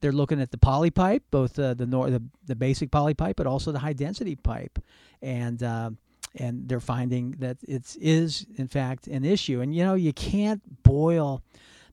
They're 0.00 0.12
looking 0.12 0.40
at 0.40 0.50
the 0.50 0.58
poly 0.58 0.90
pipe, 0.90 1.22
both 1.30 1.58
uh, 1.58 1.74
the, 1.74 1.86
nor- 1.86 2.10
the 2.10 2.22
the 2.44 2.56
basic 2.56 2.90
poly 2.90 3.14
pipe, 3.14 3.36
but 3.36 3.46
also 3.46 3.72
the 3.72 3.78
high 3.78 3.92
density 3.94 4.34
pipe, 4.34 4.78
and 5.22 5.62
uh, 5.62 5.90
and 6.34 6.68
they're 6.68 6.80
finding 6.80 7.36
that 7.38 7.56
it 7.62 7.96
is 8.00 8.46
in 8.56 8.68
fact 8.68 9.06
an 9.06 9.24
issue. 9.24 9.60
And 9.60 9.74
you 9.74 9.84
know 9.84 9.94
you 9.94 10.12
can't 10.12 10.82
boil 10.82 11.42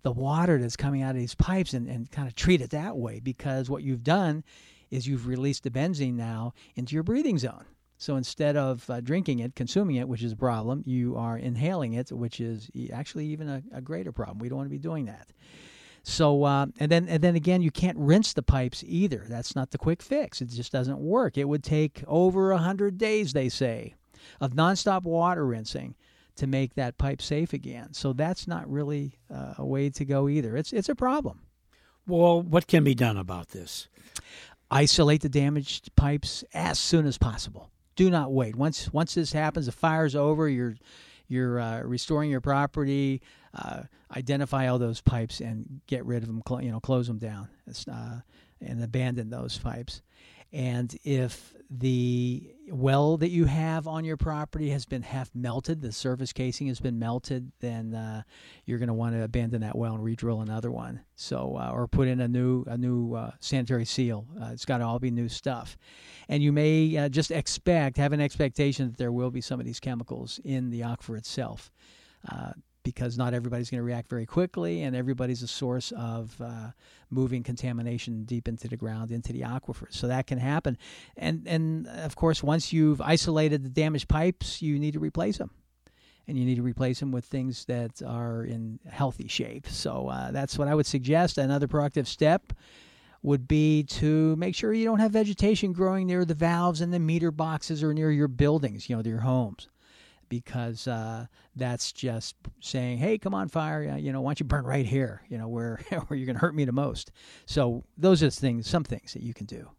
the 0.04 0.12
water 0.12 0.60
that's 0.60 0.76
coming 0.76 1.02
out 1.02 1.12
of 1.12 1.18
these 1.18 1.36
pipes 1.36 1.74
and, 1.74 1.88
and 1.88 2.12
kind 2.12 2.28
of 2.28 2.36
treat 2.36 2.62
it 2.62 2.70
that 2.72 2.96
way 2.96 3.20
because 3.20 3.70
what 3.70 3.84
you've 3.84 4.04
done 4.04 4.44
is 4.92 5.08
you've 5.08 5.28
released 5.28 5.64
the 5.64 5.72
benzene 5.72 6.14
now 6.14 6.54
into 6.76 6.94
your 6.94 7.04
breathing 7.04 7.38
zone. 7.38 7.66
So 7.98 8.18
instead 8.18 8.58
of 8.58 8.88
uh, 8.90 9.00
drinking 9.00 9.40
it, 9.40 9.56
consuming 9.56 9.96
it, 9.96 10.08
which 10.08 10.24
is 10.24 10.34
a 10.34 10.38
problem, 10.38 10.84
you 10.86 11.16
are 11.16 11.38
inhaling 11.38 11.94
it, 11.94 12.12
which 12.12 12.42
is 12.42 12.70
actually 12.92 13.28
even 13.28 13.48
a, 13.48 13.64
a 13.74 13.82
greater 13.82 14.12
problem. 14.12 14.40
We 14.40 14.50
don't 14.50 14.58
want 14.58 14.68
to 14.68 14.72
be 14.72 14.78
doing 14.78 15.06
that. 15.06 15.30
So 16.04 16.44
uh, 16.44 16.66
and 16.80 16.92
then 16.92 17.08
and 17.08 17.24
then 17.24 17.38
again, 17.38 17.62
you 17.62 17.72
can't 17.72 17.98
rinse 17.98 18.34
the 18.34 18.44
pipes 18.44 18.84
either. 18.86 19.24
That's 19.30 19.56
not 19.56 19.72
the 19.72 19.78
quick 19.78 20.02
fix. 20.02 20.42
It 20.42 20.50
just 20.50 20.74
doesn't 20.74 21.00
work. 21.00 21.38
It 21.38 21.48
would 21.48 21.64
take 21.64 22.04
over 22.06 22.52
a 22.52 22.58
hundred 22.58 22.98
days, 22.98 23.32
they 23.32 23.48
say, 23.48 23.96
of 24.42 24.52
nonstop 24.52 25.04
water 25.04 25.46
rinsing 25.46 25.96
to 26.36 26.48
make 26.48 26.76
that 26.76 26.98
pipe 26.98 27.22
safe 27.22 27.54
again. 27.54 27.94
So 27.94 28.14
that's 28.14 28.48
not 28.48 28.70
really 28.70 29.20
uh, 29.34 29.56
a 29.58 29.66
way 29.66 29.90
to 29.92 30.06
go 30.06 30.28
either. 30.28 30.56
It's 30.56 30.74
it's 30.74 30.90
a 30.90 30.96
problem. 30.96 31.42
Well, 32.08 32.42
what 32.42 32.68
can 32.68 32.84
be 32.84 32.96
done 32.96 33.18
about 33.18 33.50
this? 33.50 33.88
Isolate 34.70 35.22
the 35.22 35.30
damaged 35.30 35.96
pipes 35.96 36.44
as 36.54 36.80
soon 36.80 37.06
as 37.06 37.18
possible. 37.18 37.70
Do 37.96 38.10
not 38.10 38.32
wait. 38.34 38.56
Once 38.56 38.92
once 38.92 39.14
this 39.14 39.34
happens, 39.34 39.68
the 39.68 39.72
fire's 39.72 40.16
over. 40.16 40.50
You're 40.50 40.76
you're 41.28 41.60
uh, 41.60 41.82
restoring 41.82 42.30
your 42.30 42.42
property. 42.42 43.22
Uh, 43.54 43.84
identify 44.16 44.68
all 44.68 44.80
those 44.80 45.02
pipes 45.02 45.40
and 45.40 45.82
get 45.88 46.06
rid 46.06 46.24
of 46.24 46.28
them. 46.28 46.42
Cl- 46.48 46.64
you 46.64 46.72
know, 46.72 46.80
close 46.80 47.08
them 47.08 47.20
down 47.20 47.50
uh, 47.92 48.20
and 48.60 48.84
abandon 48.84 49.30
those 49.30 49.58
pipes. 49.58 50.02
And 50.52 50.96
if 51.04 51.54
the 51.76 52.52
well 52.70 53.18
that 53.18 53.30
you 53.30 53.46
have 53.46 53.88
on 53.88 54.06
your 54.06 54.16
property 54.16 54.70
has 54.70 54.86
been 54.86 55.02
half 55.02 55.32
melted, 55.34 55.82
the 55.82 55.92
surface 55.92 56.32
casing 56.32 56.68
has 56.68 56.80
been 56.80 57.00
melted, 57.00 57.52
then 57.62 57.96
uh, 57.96 58.22
you're 58.66 58.78
going 58.78 58.88
to 58.88 58.94
want 58.94 59.16
to 59.16 59.24
abandon 59.24 59.62
that 59.62 59.76
well 59.76 59.96
and 59.96 60.04
re-drill 60.04 60.42
another 60.42 60.72
one. 60.72 61.02
So, 61.16 61.58
uh, 61.58 61.72
or 61.74 61.88
put 61.88 62.08
in 62.08 62.22
a 62.22 62.28
new 62.28 62.64
a 62.68 62.78
new 62.78 63.16
uh, 63.16 63.32
sanitary 63.40 63.86
seal. 63.86 64.28
Uh, 64.40 64.50
it's 64.54 64.66
got 64.66 64.78
to 64.78 64.86
all 64.86 65.00
be 65.00 65.10
new 65.10 65.28
stuff, 65.28 65.76
and 66.30 66.44
you 66.44 66.52
may 66.52 66.96
uh, 66.96 67.10
just 67.10 67.32
expect 67.32 67.98
have 67.98 68.14
an 68.14 68.22
expectation 68.22 68.90
that 68.90 68.98
there 68.98 69.12
will 69.12 69.32
be 69.32 69.42
some 69.42 69.60
of 69.60 69.66
these 69.66 69.80
chemicals 69.80 70.40
in 70.44 70.70
the 70.70 70.82
aquifer 70.82 71.18
itself. 71.18 71.72
Uh, 72.84 72.90
because 72.94 73.18
not 73.18 73.34
everybody's 73.34 73.70
going 73.70 73.80
to 73.80 73.84
react 73.86 74.10
very 74.10 74.26
quickly, 74.26 74.84
and 74.84 74.96
everybody's 74.96 75.42
a 75.42 75.48
source 75.48 75.92
of 75.96 76.40
uh, 76.42 76.72
moving 77.10 77.44
contamination 77.44 78.24
deep 78.26 78.48
into 78.48 78.68
the 78.68 78.78
ground, 78.78 79.12
into 79.12 79.34
the 79.34 79.42
aquifers. 79.42 79.94
So 79.94 80.08
that 80.08 80.28
can 80.28 80.38
happen. 80.38 80.78
And, 81.18 81.48
and 81.48 81.88
of 81.88 82.16
course, 82.16 82.44
once 82.44 82.74
you've 82.74 83.02
isolated 83.02 83.64
the 83.64 83.70
damaged 83.70 84.08
pipes, 84.08 84.62
you 84.62 84.80
need 84.80 84.94
to 84.94 85.00
replace 85.00 85.38
them. 85.38 85.52
And 86.28 86.38
you 86.38 86.46
need 86.46 86.56
to 86.56 86.62
replace 86.62 87.00
them 87.00 87.12
with 87.12 87.26
things 87.26 87.66
that 87.66 88.02
are 88.02 88.46
in 88.46 88.80
healthy 88.90 89.28
shape. 89.28 89.68
So 89.68 90.08
uh, 90.08 90.32
that's 90.32 90.58
what 90.58 90.70
I 90.70 90.76
would 90.76 90.86
suggest. 90.86 91.38
Another 91.38 91.68
proactive 91.68 92.08
step 92.08 92.54
would 93.22 93.48
be 93.48 93.84
to 93.84 94.36
make 94.38 94.56
sure 94.56 94.74
you 94.74 94.86
don't 94.86 95.00
have 95.00 95.12
vegetation 95.12 95.74
growing 95.74 96.08
near 96.08 96.24
the 96.24 96.34
valves 96.34 96.82
and 96.82 96.94
the 96.94 97.00
meter 97.00 97.32
boxes 97.32 97.84
or 97.84 97.94
near 97.94 98.12
your 98.12 98.30
buildings, 98.30 98.90
you 98.90 98.96
know, 98.96 99.02
your 99.04 99.20
homes 99.20 99.68
because 100.42 100.88
uh, 100.88 101.28
that's 101.56 101.92
just 101.92 102.36
saying, 102.60 102.98
"Hey, 102.98 103.18
come 103.18 103.36
on, 103.36 103.50
fire! 103.50 103.98
You 103.98 104.12
know, 104.12 104.22
why 104.22 104.30
don't 104.30 104.40
you 104.40 104.46
burn 104.46 104.66
right 104.66 104.86
here? 104.86 105.22
You 105.30 105.38
know, 105.38 105.48
where 105.48 105.80
where 106.08 106.18
you're 106.18 106.26
going 106.26 106.36
to 106.36 106.42
hurt 106.42 106.56
me 106.56 106.66
the 106.66 106.72
most." 106.72 107.12
So 107.46 107.84
those 107.98 108.24
are 108.24 108.30
things, 108.30 108.68
some 108.68 108.84
things 108.84 109.14
that 109.14 109.22
you 109.22 109.34
can 109.34 109.46
do. 109.46 109.70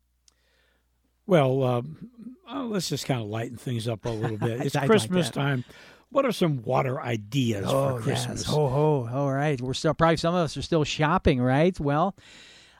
Well, 1.26 1.62
um, 1.62 2.10
uh, 2.48 2.64
let's 2.64 2.88
just 2.88 3.06
kind 3.06 3.20
of 3.20 3.26
lighten 3.26 3.56
things 3.56 3.88
up 3.88 4.04
a 4.04 4.10
little 4.10 4.36
bit. 4.36 4.60
It's 4.64 4.76
Christmas 4.76 5.26
like 5.26 5.34
time. 5.34 5.64
What 6.10 6.24
are 6.24 6.32
some 6.32 6.62
water 6.62 7.00
ideas 7.00 7.64
oh, 7.66 7.96
for 7.96 8.02
Christmas? 8.02 8.42
Yes. 8.42 8.54
Oh, 8.54 8.66
oh, 8.66 9.08
all 9.12 9.32
right. 9.32 9.60
We're 9.60 9.74
still 9.74 9.94
probably 9.94 10.18
some 10.18 10.34
of 10.34 10.44
us 10.44 10.56
are 10.56 10.62
still 10.62 10.84
shopping, 10.84 11.40
right? 11.40 11.78
Well, 11.80 12.14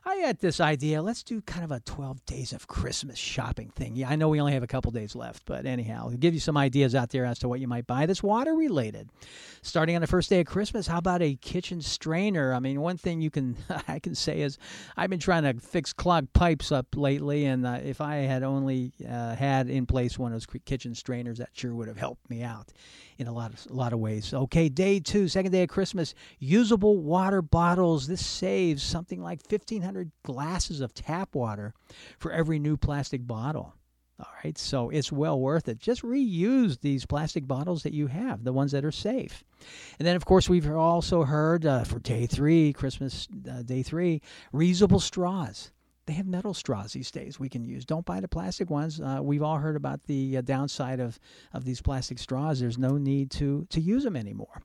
I 0.07 0.17
had 0.17 0.39
this 0.39 0.59
idea. 0.59 1.01
Let's 1.01 1.23
do 1.23 1.41
kind 1.41 1.63
of 1.63 1.71
a 1.71 1.79
12 1.79 2.23
days 2.27 2.53
of 2.53 2.67
Christmas 2.67 3.17
shopping 3.17 3.69
thing. 3.69 3.95
Yeah, 3.95 4.07
I 4.07 4.15
know 4.15 4.29
we 4.29 4.39
only 4.39 4.53
have 4.53 4.61
a 4.61 4.67
couple 4.67 4.91
days 4.91 5.15
left, 5.15 5.43
but 5.47 5.65
anyhow, 5.65 6.11
give 6.19 6.35
you 6.35 6.39
some 6.39 6.57
ideas 6.57 6.93
out 6.93 7.09
there 7.09 7.25
as 7.25 7.39
to 7.39 7.49
what 7.49 7.59
you 7.59 7.67
might 7.67 7.87
buy 7.87 8.05
that's 8.05 8.21
water 8.21 8.53
related. 8.53 9.09
Starting 9.63 9.95
on 9.95 10.01
the 10.01 10.07
first 10.07 10.29
day 10.29 10.41
of 10.41 10.45
Christmas, 10.45 10.85
how 10.85 10.99
about 10.99 11.23
a 11.23 11.33
kitchen 11.37 11.81
strainer? 11.81 12.53
I 12.53 12.59
mean, 12.59 12.81
one 12.81 12.97
thing 12.97 13.19
you 13.19 13.31
can 13.31 13.57
I 13.87 13.97
can 13.97 14.13
say 14.13 14.41
is 14.41 14.59
I've 14.95 15.09
been 15.09 15.19
trying 15.19 15.41
to 15.41 15.59
fix 15.59 15.91
clogged 15.91 16.33
pipes 16.33 16.71
up 16.71 16.85
lately, 16.95 17.45
and 17.45 17.65
uh, 17.65 17.79
if 17.83 17.99
I 17.99 18.17
had 18.17 18.43
only 18.43 18.91
uh, 19.09 19.35
had 19.35 19.71
in 19.71 19.87
place 19.87 20.19
one 20.19 20.31
of 20.31 20.35
those 20.35 20.61
kitchen 20.65 20.93
strainers, 20.93 21.39
that 21.39 21.49
sure 21.53 21.73
would 21.73 21.87
have 21.87 21.97
helped 21.97 22.29
me 22.29 22.43
out 22.43 22.71
in 23.17 23.27
a 23.27 23.31
lot 23.31 23.53
of 23.53 23.65
a 23.69 23.73
lot 23.73 23.93
of 23.93 23.99
ways. 23.99 24.33
Okay, 24.33 24.69
day 24.69 24.99
two, 24.99 25.27
second 25.27 25.51
day 25.51 25.63
of 25.63 25.69
Christmas, 25.69 26.13
usable 26.39 26.97
water 26.97 27.41
bottles. 27.41 28.07
This 28.07 28.25
saves 28.25 28.83
something 28.83 29.21
like 29.21 29.41
1,500 29.49 30.11
glasses 30.23 30.81
of 30.81 30.93
tap 30.93 31.35
water 31.35 31.73
for 32.19 32.31
every 32.31 32.59
new 32.59 32.77
plastic 32.77 33.25
bottle. 33.25 33.73
All 34.17 34.31
right, 34.45 34.57
so 34.57 34.89
it's 34.91 35.11
well 35.11 35.37
worth 35.39 35.67
it. 35.67 35.77
Just 35.77 36.01
reuse 36.01 36.79
these 36.79 37.05
plastic 37.05 37.47
bottles 37.47 37.83
that 37.83 37.93
you 37.93 38.07
have, 38.07 38.45
the 38.45 38.53
ones 38.53 38.71
that 38.71 38.85
are 38.85 38.91
safe. 38.91 39.43
And 39.99 40.07
then, 40.07 40.15
of 40.15 40.23
course, 40.23 40.47
we've 40.47 40.69
also 40.71 41.23
heard 41.23 41.65
uh, 41.65 41.83
for 41.83 41.99
day 41.99 42.25
three, 42.25 42.71
Christmas 42.71 43.27
uh, 43.51 43.61
day 43.63 43.83
three, 43.83 44.21
reusable 44.53 45.01
straws 45.01 45.71
they 46.05 46.13
have 46.13 46.27
metal 46.27 46.53
straws 46.53 46.93
these 46.93 47.09
days 47.11 47.39
we 47.39 47.49
can 47.49 47.63
use. 47.63 47.85
Don't 47.85 48.05
buy 48.05 48.19
the 48.19 48.27
plastic 48.27 48.69
ones. 48.69 48.99
Uh, 48.99 49.19
we've 49.21 49.41
all 49.41 49.57
heard 49.57 49.75
about 49.75 50.03
the 50.03 50.37
uh, 50.37 50.41
downside 50.41 50.99
of, 50.99 51.19
of 51.53 51.65
these 51.65 51.81
plastic 51.81 52.19
straws. 52.19 52.59
There's 52.59 52.77
no 52.77 52.97
need 52.97 53.31
to, 53.31 53.65
to 53.71 53.81
use 53.81 54.03
them 54.03 54.15
anymore. 54.15 54.61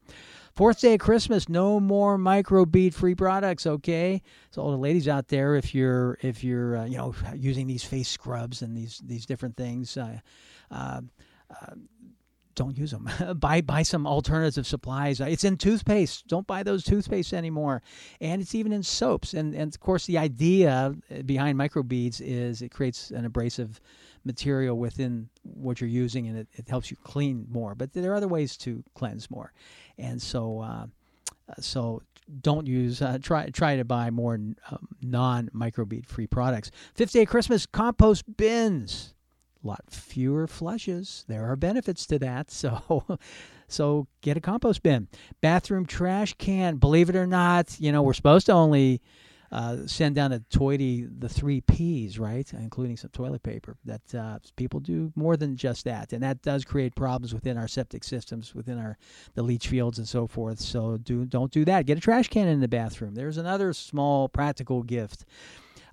Fourth 0.53 0.81
day 0.81 0.95
of 0.95 1.01
Christmas, 1.01 1.49
no 1.49 1.81
more 1.81 2.19
microbead 2.19 2.93
free 2.93 3.15
products. 3.15 3.67
Okay, 3.67 4.21
so 4.51 4.63
all 4.63 4.71
the 4.73 4.77
ladies 4.77 5.09
out 5.09 5.29
there, 5.29 5.55
if 5.55 5.75
you're 5.75 6.19
if 6.23 6.43
you're 6.43 6.77
uh, 6.79 6.85
you 6.87 6.97
know 6.97 7.15
using 7.37 7.67
these 7.67 7.85
face 7.85 8.09
scrubs 8.09 8.61
and 8.61 8.77
these 8.77 9.01
these 9.05 9.25
different 9.27 9.57
things, 9.57 9.97
uh, 9.97 10.19
uh, 10.71 11.01
uh, 11.51 11.75
don't 12.61 12.77
use 12.77 12.91
them. 12.91 13.09
buy 13.41 13.63
buy 13.63 13.83
some 13.83 14.07
alternative 14.07 14.67
supplies. 14.67 15.19
It's 15.19 15.45
in 15.45 15.57
toothpaste. 15.57 16.27
Don't 16.27 16.47
buy 16.47 16.63
those 16.63 16.85
toothpaste 16.85 17.33
anymore. 17.33 17.81
And 18.21 18.43
it's 18.43 18.55
even 18.55 18.71
in 18.71 18.83
soaps. 18.83 19.33
And 19.33 19.55
and 19.55 19.75
of 19.75 19.81
course 19.81 20.05
the 20.05 20.19
idea 20.19 20.95
behind 21.25 21.59
microbeads 21.59 22.21
is 22.23 22.61
it 22.61 22.69
creates 22.71 23.13
an 23.13 23.25
abrasive 23.25 23.81
material 24.25 24.77
within 24.77 25.31
what 25.43 25.81
you're 25.81 25.89
using 25.89 26.29
and 26.29 26.37
it, 26.37 26.49
it 26.53 26.69
helps 26.69 26.91
you 26.91 26.99
clean 27.03 27.47
more. 27.51 27.75
But 27.75 27.95
there 27.95 28.13
are 28.13 28.17
other 28.17 28.29
ways 28.29 28.59
to 28.59 28.85
cleanse 28.95 29.31
more. 29.31 29.55
And 29.97 30.21
so 30.21 30.61
uh, 30.61 30.87
so 31.61 32.03
don't 32.43 32.67
use 32.67 33.01
uh, 33.01 33.17
try 33.23 33.49
try 33.49 33.77
to 33.77 33.87
buy 33.87 34.11
more 34.11 34.35
um, 34.35 34.89
non 35.01 35.49
microbead 35.55 36.05
free 36.05 36.27
products. 36.27 36.71
Fifth 36.95 37.13
day 37.13 37.25
Christmas 37.25 37.65
compost 37.65 38.25
bins 38.37 39.15
a 39.63 39.67
lot 39.67 39.85
fewer 39.91 40.47
flushes. 40.47 41.25
There 41.29 41.47
are 41.47 41.57
benefits 41.57 42.07
to 42.07 42.19
that. 42.21 42.51
So, 42.61 43.19
so 43.69 44.07
get 44.21 44.37
a 44.37 44.41
compost 44.41 44.83
bin. 44.83 45.09
Bathroom 45.41 45.87
trash 45.87 46.35
can. 46.35 46.77
Believe 46.77 47.09
it 47.09 47.17
or 47.17 47.27
not, 47.27 47.77
you 47.79 47.93
know 47.93 48.03
we're 48.03 48.13
supposed 48.13 48.47
to 48.47 48.53
only 48.53 49.01
uh, 49.53 49.79
send 49.87 50.15
down 50.15 50.33
a 50.33 50.39
toity 50.39 51.07
the 51.19 51.29
three 51.29 51.61
P's, 51.61 52.19
right, 52.19 52.51
including 52.53 52.97
some 52.97 53.11
toilet 53.11 53.43
paper. 53.43 53.77
That 53.85 54.15
uh, 54.15 54.39
people 54.57 54.81
do 54.81 55.13
more 55.17 55.37
than 55.37 55.57
just 55.57 55.85
that, 55.87 56.13
and 56.13 56.23
that 56.23 56.43
does 56.43 56.65
create 56.65 56.95
problems 56.95 57.35
within 57.35 57.57
our 57.59 57.67
septic 57.67 58.05
systems, 58.05 58.55
within 58.55 58.79
our 58.79 58.97
the 59.35 59.43
leach 59.43 59.69
fields 59.69 59.99
and 59.99 60.09
so 60.09 60.27
forth. 60.27 60.61
So 60.61 60.99
do 60.99 61.25
don't 61.25 61.51
do 61.51 61.65
that. 61.65 61.87
Get 61.87 61.99
a 61.99 62.01
trash 62.01 62.29
can 62.29 62.49
in 62.49 62.61
the 62.61 62.69
bathroom. 62.69 63.15
There's 63.15 63.39
another 63.39 63.73
small 63.73 64.29
practical 64.29 64.83
gift. 64.83 65.25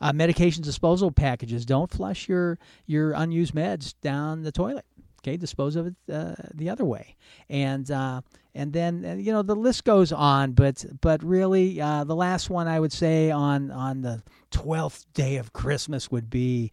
Uh, 0.01 0.13
medication 0.13 0.63
disposal 0.63 1.11
packages. 1.11 1.65
Don't 1.65 1.89
flush 1.89 2.27
your 2.27 2.57
your 2.85 3.13
unused 3.13 3.53
meds 3.53 3.93
down 4.01 4.43
the 4.43 4.51
toilet. 4.51 4.85
Okay, 5.21 5.37
dispose 5.37 5.75
of 5.75 5.87
it 5.87 5.95
uh, 6.11 6.35
the 6.53 6.69
other 6.69 6.85
way, 6.85 7.15
and 7.49 7.89
uh, 7.91 8.21
and 8.53 8.71
then 8.73 9.05
uh, 9.05 9.13
you 9.15 9.31
know 9.31 9.41
the 9.41 9.55
list 9.55 9.83
goes 9.83 10.11
on. 10.11 10.53
But 10.53 10.85
but 11.01 11.23
really, 11.23 11.81
uh, 11.81 12.03
the 12.03 12.15
last 12.15 12.49
one 12.49 12.67
I 12.67 12.79
would 12.79 12.93
say 12.93 13.31
on 13.31 13.71
on 13.71 14.01
the 14.01 14.21
twelfth 14.51 15.05
day 15.13 15.37
of 15.37 15.53
Christmas 15.53 16.11
would 16.11 16.29
be 16.29 16.71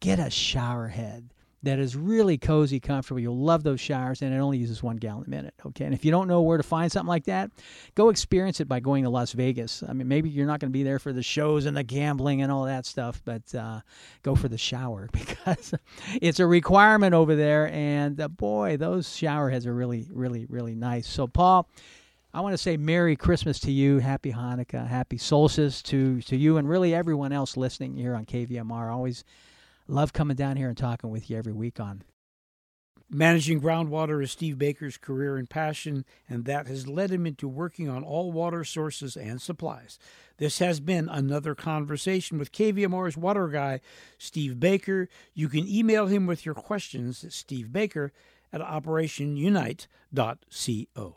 get 0.00 0.18
a 0.18 0.30
shower 0.30 0.88
head 0.88 1.30
that 1.64 1.78
is 1.78 1.96
really 1.96 2.38
cozy, 2.38 2.78
comfortable. 2.78 3.20
You'll 3.20 3.38
love 3.38 3.62
those 3.62 3.80
showers, 3.80 4.22
and 4.22 4.34
it 4.34 4.38
only 4.38 4.58
uses 4.58 4.82
one 4.82 4.96
gallon 4.96 5.24
a 5.26 5.30
minute. 5.30 5.54
Okay, 5.66 5.84
and 5.84 5.94
if 5.94 6.04
you 6.04 6.10
don't 6.10 6.28
know 6.28 6.42
where 6.42 6.56
to 6.56 6.62
find 6.62 6.92
something 6.92 7.08
like 7.08 7.24
that, 7.24 7.50
go 7.94 8.10
experience 8.10 8.60
it 8.60 8.68
by 8.68 8.80
going 8.80 9.04
to 9.04 9.10
Las 9.10 9.32
Vegas. 9.32 9.82
I 9.86 9.92
mean, 9.92 10.06
maybe 10.06 10.28
you're 10.28 10.46
not 10.46 10.60
going 10.60 10.70
to 10.70 10.76
be 10.76 10.82
there 10.82 10.98
for 10.98 11.12
the 11.12 11.22
shows 11.22 11.66
and 11.66 11.76
the 11.76 11.82
gambling 11.82 12.42
and 12.42 12.52
all 12.52 12.64
that 12.64 12.86
stuff, 12.86 13.22
but 13.24 13.54
uh, 13.54 13.80
go 14.22 14.34
for 14.34 14.48
the 14.48 14.58
shower 14.58 15.08
because 15.12 15.74
it's 16.20 16.38
a 16.38 16.46
requirement 16.46 17.14
over 17.14 17.34
there. 17.34 17.70
And 17.72 18.20
uh, 18.20 18.28
boy, 18.28 18.76
those 18.76 19.16
shower 19.16 19.50
heads 19.50 19.66
are 19.66 19.74
really, 19.74 20.06
really, 20.12 20.46
really 20.46 20.74
nice. 20.74 21.06
So, 21.06 21.26
Paul. 21.26 21.68
I 22.36 22.40
want 22.40 22.52
to 22.52 22.58
say 22.58 22.76
Merry 22.76 23.14
Christmas 23.14 23.60
to 23.60 23.70
you, 23.70 24.00
Happy 24.00 24.32
Hanukkah, 24.32 24.88
Happy 24.88 25.18
Solstice 25.18 25.80
to 25.82 26.20
to 26.22 26.36
you, 26.36 26.56
and 26.56 26.68
really 26.68 26.92
everyone 26.92 27.32
else 27.32 27.56
listening 27.56 27.94
here 27.94 28.16
on 28.16 28.26
KVMR. 28.26 28.92
Always 28.92 29.22
Love 29.86 30.12
coming 30.12 30.36
down 30.36 30.56
here 30.56 30.68
and 30.68 30.78
talking 30.78 31.10
with 31.10 31.28
you 31.28 31.36
every 31.36 31.52
week 31.52 31.78
on 31.78 32.02
Managing 33.10 33.60
groundwater 33.60 34.22
is 34.22 34.30
Steve 34.32 34.56
Baker's 34.58 34.96
career 34.96 35.36
and 35.36 35.48
passion, 35.48 36.04
and 36.28 36.44
that 36.46 36.66
has 36.66 36.88
led 36.88 37.10
him 37.10 37.26
into 37.26 37.46
working 37.46 37.88
on 37.88 38.02
all 38.02 38.32
water 38.32 38.64
sources 38.64 39.16
and 39.16 39.40
supplies. 39.42 39.98
This 40.38 40.58
has 40.58 40.80
been 40.80 41.08
another 41.08 41.54
conversation 41.54 42.38
with 42.38 42.50
KVMR's 42.50 43.16
water 43.16 43.46
guy, 43.48 43.80
Steve 44.18 44.58
Baker. 44.58 45.08
You 45.34 45.48
can 45.48 45.68
email 45.68 46.06
him 46.06 46.26
with 46.26 46.44
your 46.46 46.56
questions 46.56 47.22
at 47.22 47.30
stevebaker 47.30 48.10
at 48.52 48.62
operationunite.co. 48.62 51.16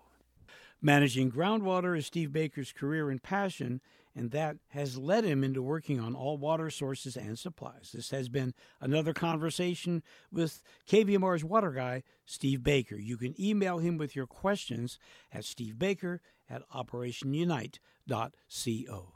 Managing 0.80 1.32
groundwater 1.32 1.98
is 1.98 2.06
Steve 2.06 2.32
Baker's 2.32 2.72
career 2.74 3.10
and 3.10 3.24
passion, 3.24 3.82
and 4.18 4.32
that 4.32 4.58
has 4.70 4.98
led 4.98 5.24
him 5.24 5.44
into 5.44 5.62
working 5.62 6.00
on 6.00 6.16
all 6.16 6.40
water 6.40 6.72
sources 6.72 7.16
and 7.16 7.38
supplies. 7.38 7.92
This 7.94 8.10
has 8.10 8.30
been 8.30 8.56
another 8.82 9.14
conversation 9.14 10.02
with 10.32 10.64
KVMR's 10.90 11.44
water 11.44 11.70
guy, 11.72 12.02
Steve 12.26 12.64
Baker. 12.64 12.96
You 12.96 13.18
can 13.18 13.40
email 13.40 13.78
him 13.78 13.98
with 13.98 14.16
your 14.16 14.26
questions 14.26 14.98
at 15.32 15.44
stevebaker 15.44 16.18
at 16.50 16.68
operationunite.co. 16.70 19.14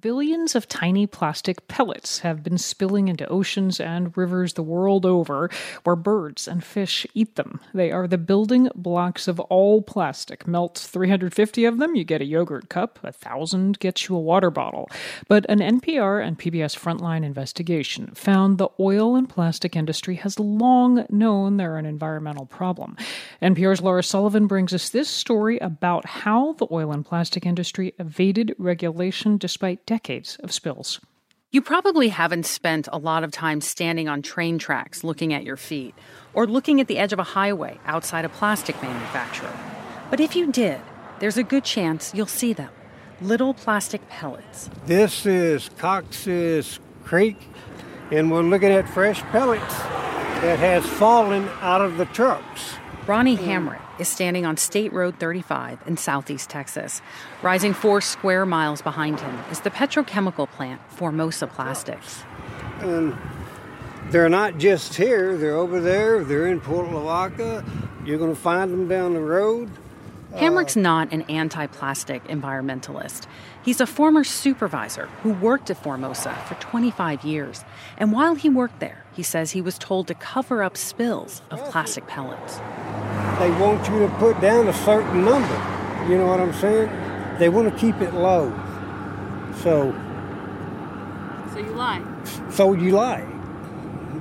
billions 0.00 0.54
of 0.54 0.68
tiny 0.68 1.06
plastic 1.06 1.66
pellets 1.68 2.20
have 2.20 2.42
been 2.42 2.58
spilling 2.58 3.08
into 3.08 3.28
oceans 3.28 3.80
and 3.80 4.16
rivers 4.16 4.54
the 4.54 4.62
world 4.62 5.04
over, 5.04 5.50
where 5.84 5.96
birds 5.96 6.48
and 6.48 6.64
fish 6.64 7.06
eat 7.14 7.36
them. 7.36 7.60
They 7.74 7.90
are 7.90 8.06
the 8.06 8.18
building 8.18 8.70
blocks 8.74 9.28
of 9.28 9.38
all 9.40 9.82
plastic. 9.82 10.46
Melt 10.46 10.78
350 10.78 11.64
of 11.64 11.78
them, 11.78 11.94
you 11.94 12.04
get 12.04 12.22
a 12.22 12.24
yogurt 12.24 12.68
cup. 12.68 12.98
A 13.02 13.12
thousand 13.12 13.78
gets 13.78 14.08
you 14.08 14.16
a 14.16 14.20
water 14.20 14.50
bottle. 14.50 14.88
But 15.28 15.46
an 15.48 15.58
NPR 15.58 16.24
and 16.26 16.38
PBS 16.38 16.78
Frontline 16.78 17.24
investigation 17.24 18.12
found 18.14 18.58
the 18.58 18.68
oil 18.78 19.16
and 19.16 19.28
plastic 19.28 19.76
industry 19.76 20.16
has 20.16 20.38
long 20.38 21.04
known 21.10 21.56
they're 21.56 21.76
an 21.76 21.86
environmental 21.86 22.46
problem. 22.46 22.96
NPR's 23.42 23.80
Laura 23.80 24.02
Sullivan 24.02 24.46
brings 24.46 24.72
us 24.72 24.88
this 24.88 25.08
story 25.08 25.58
about 25.58 26.06
how 26.06 26.54
the 26.54 26.66
oil 26.70 26.92
and 26.92 27.04
plastic 27.04 27.44
industry 27.44 27.94
evaded 27.98 28.54
regulation 28.58 29.36
despite 29.36 29.86
decades 29.90 30.36
of 30.44 30.52
spills. 30.52 31.00
You 31.50 31.60
probably 31.60 32.10
haven't 32.10 32.46
spent 32.46 32.86
a 32.92 32.96
lot 32.96 33.24
of 33.24 33.32
time 33.32 33.60
standing 33.60 34.08
on 34.08 34.22
train 34.22 34.56
tracks 34.56 35.02
looking 35.02 35.34
at 35.34 35.42
your 35.42 35.56
feet 35.56 35.96
or 36.32 36.46
looking 36.46 36.80
at 36.80 36.86
the 36.86 36.96
edge 36.96 37.12
of 37.12 37.18
a 37.18 37.24
highway 37.24 37.80
outside 37.84 38.24
a 38.24 38.28
plastic 38.28 38.80
manufacturer. 38.80 39.52
But 40.08 40.20
if 40.20 40.36
you 40.36 40.52
did, 40.52 40.80
there's 41.18 41.36
a 41.36 41.42
good 41.42 41.64
chance 41.64 42.14
you'll 42.14 42.26
see 42.26 42.52
them 42.52 42.70
little 43.20 43.52
plastic 43.52 44.08
pellets. 44.08 44.70
This 44.86 45.26
is 45.26 45.68
Cox's 45.76 46.78
Creek, 47.02 47.36
and 48.12 48.30
we're 48.30 48.42
looking 48.42 48.70
at 48.70 48.88
fresh 48.88 49.20
pellets 49.32 49.76
that 50.40 50.60
has 50.60 50.86
fallen 50.86 51.48
out 51.60 51.80
of 51.80 51.98
the 51.98 52.06
trucks. 52.06 52.74
Ronnie 53.08 53.36
Hamrick 53.36 53.82
is 54.00 54.08
standing 54.08 54.46
on 54.46 54.56
State 54.56 54.92
Road 54.92 55.18
35 55.20 55.80
in 55.86 55.96
southeast 55.96 56.48
Texas. 56.48 57.02
Rising 57.42 57.74
four 57.74 58.00
square 58.00 58.46
miles 58.46 58.82
behind 58.82 59.20
him 59.20 59.38
is 59.50 59.60
the 59.60 59.70
petrochemical 59.70 60.50
plant 60.50 60.80
Formosa 60.88 61.46
Plastics. 61.46 62.22
And 62.80 63.16
they're 64.08 64.28
not 64.28 64.58
just 64.58 64.94
here, 64.94 65.36
they're 65.36 65.56
over 65.56 65.80
there, 65.80 66.24
they're 66.24 66.46
in 66.46 66.60
Port 66.60 66.90
Lavaca. 66.90 67.64
You're 68.04 68.18
going 68.18 68.34
to 68.34 68.40
find 68.40 68.72
them 68.72 68.88
down 68.88 69.12
the 69.12 69.20
road. 69.20 69.70
Uh, 70.32 70.38
Hamrick's 70.38 70.76
not 70.76 71.12
an 71.12 71.22
anti 71.22 71.66
plastic 71.66 72.24
environmentalist. 72.24 73.26
He's 73.62 73.80
a 73.80 73.86
former 73.86 74.24
supervisor 74.24 75.06
who 75.22 75.32
worked 75.32 75.70
at 75.70 75.82
Formosa 75.82 76.34
for 76.46 76.54
25 76.54 77.24
years. 77.24 77.64
And 77.98 78.12
while 78.12 78.34
he 78.36 78.48
worked 78.48 78.80
there, 78.80 79.04
he 79.12 79.22
says 79.22 79.50
he 79.50 79.60
was 79.60 79.76
told 79.76 80.06
to 80.08 80.14
cover 80.14 80.62
up 80.62 80.76
spills 80.76 81.42
of 81.50 81.62
plastic 81.70 82.06
pellets. 82.06 82.60
They 83.40 83.50
want 83.52 83.88
you 83.88 84.00
to 84.00 84.08
put 84.18 84.38
down 84.42 84.68
a 84.68 84.72
certain 84.84 85.24
number. 85.24 86.06
You 86.10 86.18
know 86.18 86.26
what 86.26 86.40
I'm 86.40 86.52
saying? 86.52 86.90
They 87.38 87.48
want 87.48 87.72
to 87.72 87.80
keep 87.80 88.02
it 88.02 88.12
low. 88.12 88.50
So. 89.62 89.94
So 91.54 91.58
you 91.58 91.72
lie? 91.72 92.04
So 92.50 92.74
you 92.74 92.90
lie. 92.90 93.26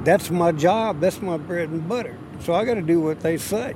That's 0.05 0.31
my 0.31 0.53
job. 0.53 1.01
That's 1.01 1.21
my 1.21 1.35
bread 1.35 1.67
and 1.67 1.85
butter. 1.89 2.17
So 2.39 2.53
I 2.53 2.63
got 2.63 2.75
to 2.75 2.81
do 2.81 3.01
what 3.01 3.19
they 3.19 3.37
say. 3.37 3.75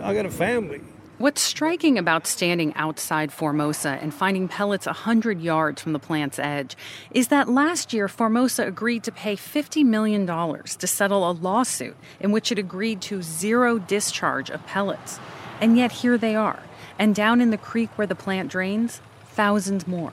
I 0.00 0.14
got 0.14 0.26
a 0.26 0.30
family. 0.30 0.82
What's 1.18 1.42
striking 1.42 1.98
about 1.98 2.28
standing 2.28 2.72
outside 2.76 3.32
Formosa 3.32 3.98
and 4.00 4.14
finding 4.14 4.46
pellets 4.46 4.86
100 4.86 5.40
yards 5.40 5.82
from 5.82 5.92
the 5.92 5.98
plant's 5.98 6.38
edge 6.38 6.76
is 7.10 7.26
that 7.26 7.48
last 7.48 7.92
year 7.92 8.06
Formosa 8.06 8.64
agreed 8.64 9.02
to 9.02 9.10
pay 9.10 9.34
$50 9.34 9.84
million 9.84 10.28
to 10.28 10.86
settle 10.86 11.28
a 11.28 11.32
lawsuit 11.32 11.96
in 12.20 12.30
which 12.30 12.52
it 12.52 12.58
agreed 12.60 13.00
to 13.00 13.20
zero 13.20 13.80
discharge 13.80 14.48
of 14.48 14.64
pellets. 14.66 15.18
And 15.60 15.76
yet 15.76 15.90
here 15.90 16.18
they 16.18 16.36
are. 16.36 16.62
And 17.00 17.16
down 17.16 17.40
in 17.40 17.50
the 17.50 17.58
creek 17.58 17.90
where 17.98 18.06
the 18.06 18.14
plant 18.14 18.48
drains, 18.48 19.00
thousands 19.30 19.88
more. 19.88 20.12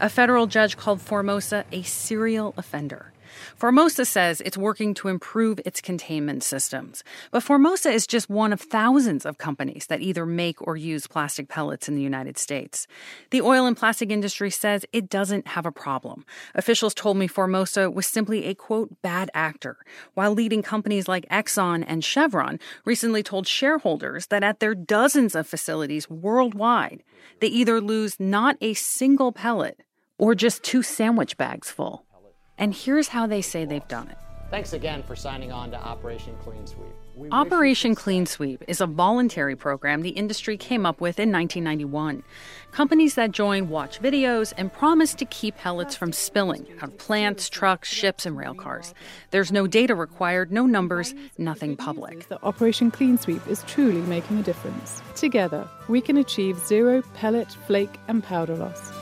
A 0.00 0.08
federal 0.08 0.46
judge 0.46 0.78
called 0.78 1.02
Formosa 1.02 1.66
a 1.70 1.82
serial 1.82 2.54
offender. 2.56 3.12
Formosa 3.56 4.04
says 4.04 4.40
it's 4.40 4.56
working 4.56 4.94
to 4.94 5.08
improve 5.08 5.60
its 5.64 5.80
containment 5.80 6.42
systems. 6.42 7.04
But 7.30 7.42
Formosa 7.42 7.90
is 7.90 8.06
just 8.06 8.30
one 8.30 8.52
of 8.52 8.60
thousands 8.60 9.26
of 9.26 9.38
companies 9.38 9.86
that 9.88 10.00
either 10.00 10.26
make 10.26 10.60
or 10.66 10.76
use 10.76 11.06
plastic 11.06 11.48
pellets 11.48 11.88
in 11.88 11.94
the 11.94 12.02
United 12.02 12.38
States. 12.38 12.86
The 13.30 13.42
oil 13.42 13.66
and 13.66 13.76
plastic 13.76 14.10
industry 14.10 14.50
says 14.50 14.84
it 14.92 15.08
doesn't 15.08 15.48
have 15.48 15.66
a 15.66 15.72
problem. 15.72 16.24
Officials 16.54 16.94
told 16.94 17.16
me 17.16 17.26
Formosa 17.26 17.90
was 17.90 18.06
simply 18.06 18.46
a 18.46 18.54
quote 18.54 19.02
bad 19.02 19.30
actor, 19.34 19.76
while 20.14 20.32
leading 20.32 20.62
companies 20.62 21.08
like 21.08 21.28
Exxon 21.28 21.84
and 21.86 22.04
Chevron 22.04 22.58
recently 22.84 23.22
told 23.22 23.46
shareholders 23.46 24.28
that 24.28 24.42
at 24.42 24.60
their 24.60 24.74
dozens 24.74 25.34
of 25.34 25.46
facilities 25.46 26.08
worldwide, 26.08 27.02
they 27.40 27.48
either 27.48 27.80
lose 27.80 28.18
not 28.18 28.56
a 28.60 28.74
single 28.74 29.32
pellet 29.32 29.80
or 30.18 30.34
just 30.34 30.62
two 30.62 30.82
sandwich 30.82 31.36
bags 31.36 31.70
full. 31.70 32.05
And 32.58 32.74
here's 32.74 33.08
how 33.08 33.26
they 33.26 33.42
say 33.42 33.64
they've 33.64 33.86
done 33.88 34.08
it. 34.08 34.18
Thanks 34.50 34.72
again 34.72 35.02
for 35.02 35.16
signing 35.16 35.50
on 35.50 35.72
to 35.72 35.76
Operation 35.76 36.34
Clean 36.42 36.64
Sweep. 36.66 36.86
We 37.16 37.30
Operation 37.30 37.94
Clean 37.94 38.26
Sweep 38.26 38.62
is 38.68 38.80
a 38.80 38.86
voluntary 38.86 39.56
program 39.56 40.02
the 40.02 40.10
industry 40.10 40.56
came 40.56 40.86
up 40.86 41.00
with 41.00 41.18
in 41.18 41.32
1991. 41.32 42.22
Companies 42.70 43.14
that 43.14 43.32
join 43.32 43.68
watch 43.68 44.00
videos 44.00 44.52
and 44.56 44.72
promise 44.72 45.14
to 45.14 45.24
keep 45.24 45.56
pellets 45.56 45.96
from 45.96 46.12
spilling 46.12 46.66
out 46.76 46.90
of 46.90 46.98
plants, 46.98 47.48
trucks, 47.48 47.88
ships, 47.88 48.24
and 48.24 48.36
rail 48.36 48.54
cars. 48.54 48.94
There's 49.30 49.50
no 49.50 49.66
data 49.66 49.94
required, 49.94 50.52
no 50.52 50.66
numbers, 50.66 51.14
nothing 51.38 51.74
public. 51.76 52.28
The 52.28 52.40
Operation 52.44 52.90
Clean 52.90 53.18
Sweep 53.18 53.46
is 53.48 53.64
truly 53.64 54.02
making 54.02 54.38
a 54.38 54.42
difference. 54.42 55.02
Together, 55.16 55.68
we 55.88 56.00
can 56.00 56.18
achieve 56.18 56.58
zero 56.66 57.02
pellet, 57.14 57.50
flake, 57.66 57.98
and 58.06 58.22
powder 58.22 58.54
loss. 58.54 58.92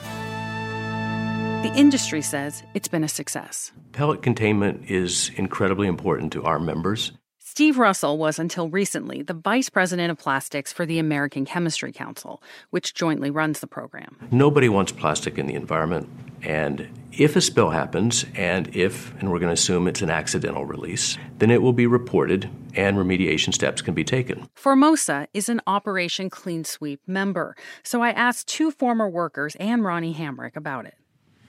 The 1.64 1.74
industry 1.74 2.20
says 2.20 2.62
it's 2.74 2.88
been 2.88 3.04
a 3.04 3.08
success. 3.08 3.72
Pellet 3.92 4.20
containment 4.20 4.90
is 4.90 5.30
incredibly 5.36 5.88
important 5.88 6.30
to 6.34 6.44
our 6.44 6.58
members. 6.58 7.12
Steve 7.38 7.78
Russell 7.78 8.18
was 8.18 8.38
until 8.38 8.68
recently 8.68 9.22
the 9.22 9.32
vice 9.32 9.70
president 9.70 10.10
of 10.10 10.18
plastics 10.18 10.74
for 10.74 10.84
the 10.84 10.98
American 10.98 11.46
Chemistry 11.46 11.90
Council, 11.90 12.42
which 12.68 12.92
jointly 12.92 13.30
runs 13.30 13.60
the 13.60 13.66
program. 13.66 14.14
Nobody 14.30 14.68
wants 14.68 14.92
plastic 14.92 15.38
in 15.38 15.46
the 15.46 15.54
environment. 15.54 16.06
And 16.42 16.86
if 17.12 17.34
a 17.34 17.40
spill 17.40 17.70
happens, 17.70 18.26
and 18.34 18.68
if, 18.76 19.18
and 19.18 19.32
we're 19.32 19.38
going 19.38 19.48
to 19.48 19.54
assume 19.54 19.88
it's 19.88 20.02
an 20.02 20.10
accidental 20.10 20.66
release, 20.66 21.16
then 21.38 21.50
it 21.50 21.62
will 21.62 21.72
be 21.72 21.86
reported 21.86 22.50
and 22.74 22.98
remediation 22.98 23.54
steps 23.54 23.80
can 23.80 23.94
be 23.94 24.04
taken. 24.04 24.46
Formosa 24.54 25.28
is 25.32 25.48
an 25.48 25.62
Operation 25.66 26.28
Clean 26.28 26.62
Sweep 26.62 27.00
member, 27.06 27.56
so 27.82 28.02
I 28.02 28.10
asked 28.10 28.48
two 28.48 28.70
former 28.70 29.08
workers 29.08 29.56
and 29.56 29.82
Ronnie 29.82 30.12
Hamrick 30.12 30.56
about 30.56 30.84
it. 30.84 30.96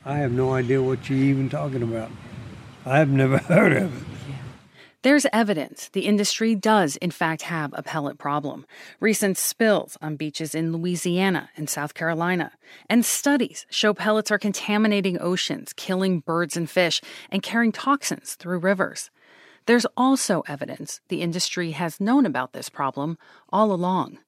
I 0.06 0.18
have 0.18 0.32
no 0.32 0.54
idea 0.54 0.84
what 0.84 1.10
you're 1.10 1.18
even 1.18 1.50
talking 1.50 1.82
about. 1.82 2.12
I've 2.86 3.10
never 3.10 3.38
heard 3.50 3.74
of 3.74 4.02
it. 4.02 4.08
There's 5.02 5.26
evidence 5.32 5.90
the 5.90 6.06
industry 6.08 6.56
does, 6.56 6.96
in 6.98 7.12
fact, 7.12 7.44
have 7.44 7.74
a 7.76 7.84
pellet 7.84 8.18
problem. 8.18 8.66
Recent 9.00 9.38
spills 9.38 9.98
on 10.02 10.16
beaches 10.16 10.56
in 10.56 10.72
Louisiana 10.72 11.50
and 11.56 11.70
South 11.70 11.94
Carolina. 11.94 12.52
And 12.90 13.06
studies 13.06 13.66
show 13.70 13.94
pellets 13.94 14.32
are 14.32 14.40
contaminating 14.40 15.20
oceans, 15.22 15.74
killing 15.74 16.22
birds 16.22 16.58
and 16.58 16.68
fish, 16.70 17.02
and 17.30 17.44
carrying 17.44 17.72
toxins 17.72 18.34
through 18.34 18.60
rivers. 18.60 19.12
There's 19.68 19.86
also 19.98 20.44
evidence 20.48 21.02
the 21.08 21.22
industry 21.22 21.72
has 21.72 22.00
known 22.00 22.26
about 22.26 22.54
this 22.54 22.70
problem 22.70 23.18
all 23.50 23.72
along. 23.72 24.20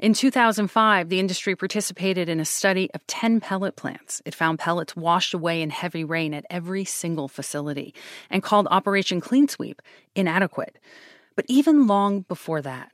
In 0.00 0.14
2005, 0.14 1.10
the 1.10 1.20
industry 1.20 1.54
participated 1.54 2.30
in 2.30 2.40
a 2.40 2.44
study 2.46 2.90
of 2.94 3.06
10 3.06 3.38
pellet 3.40 3.76
plants. 3.76 4.22
It 4.24 4.34
found 4.34 4.58
pellets 4.58 4.96
washed 4.96 5.34
away 5.34 5.60
in 5.60 5.68
heavy 5.68 6.04
rain 6.04 6.32
at 6.32 6.46
every 6.48 6.86
single 6.86 7.28
facility 7.28 7.92
and 8.30 8.42
called 8.42 8.66
Operation 8.70 9.20
Clean 9.20 9.46
Sweep 9.46 9.82
inadequate. 10.14 10.78
But 11.36 11.44
even 11.48 11.86
long 11.86 12.22
before 12.22 12.62
that, 12.62 12.92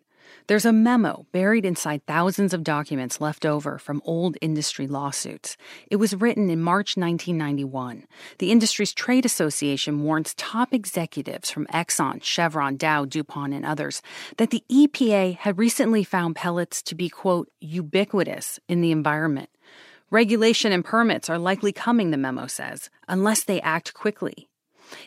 There's 0.48 0.64
a 0.64 0.72
memo 0.72 1.26
buried 1.32 1.64
inside 1.64 2.06
thousands 2.06 2.54
of 2.54 2.62
documents 2.62 3.20
left 3.20 3.44
over 3.44 3.78
from 3.78 4.00
old 4.04 4.36
industry 4.40 4.86
lawsuits. 4.86 5.56
It 5.90 5.96
was 5.96 6.14
written 6.14 6.50
in 6.50 6.60
March 6.62 6.96
1991. 6.96 8.04
The 8.38 8.52
industry's 8.52 8.92
trade 8.92 9.26
association 9.26 10.04
warns 10.04 10.34
top 10.34 10.72
executives 10.72 11.50
from 11.50 11.66
Exxon, 11.66 12.22
Chevron, 12.22 12.76
Dow, 12.76 13.04
DuPont, 13.04 13.54
and 13.54 13.66
others 13.66 14.02
that 14.36 14.50
the 14.50 14.62
EPA 14.70 15.36
had 15.38 15.58
recently 15.58 16.04
found 16.04 16.36
pellets 16.36 16.80
to 16.82 16.94
be, 16.94 17.08
quote, 17.08 17.50
ubiquitous 17.60 18.60
in 18.68 18.82
the 18.82 18.92
environment. 18.92 19.50
Regulation 20.12 20.70
and 20.70 20.84
permits 20.84 21.28
are 21.28 21.38
likely 21.38 21.72
coming, 21.72 22.12
the 22.12 22.16
memo 22.16 22.46
says, 22.46 22.88
unless 23.08 23.42
they 23.42 23.60
act 23.62 23.94
quickly. 23.94 24.48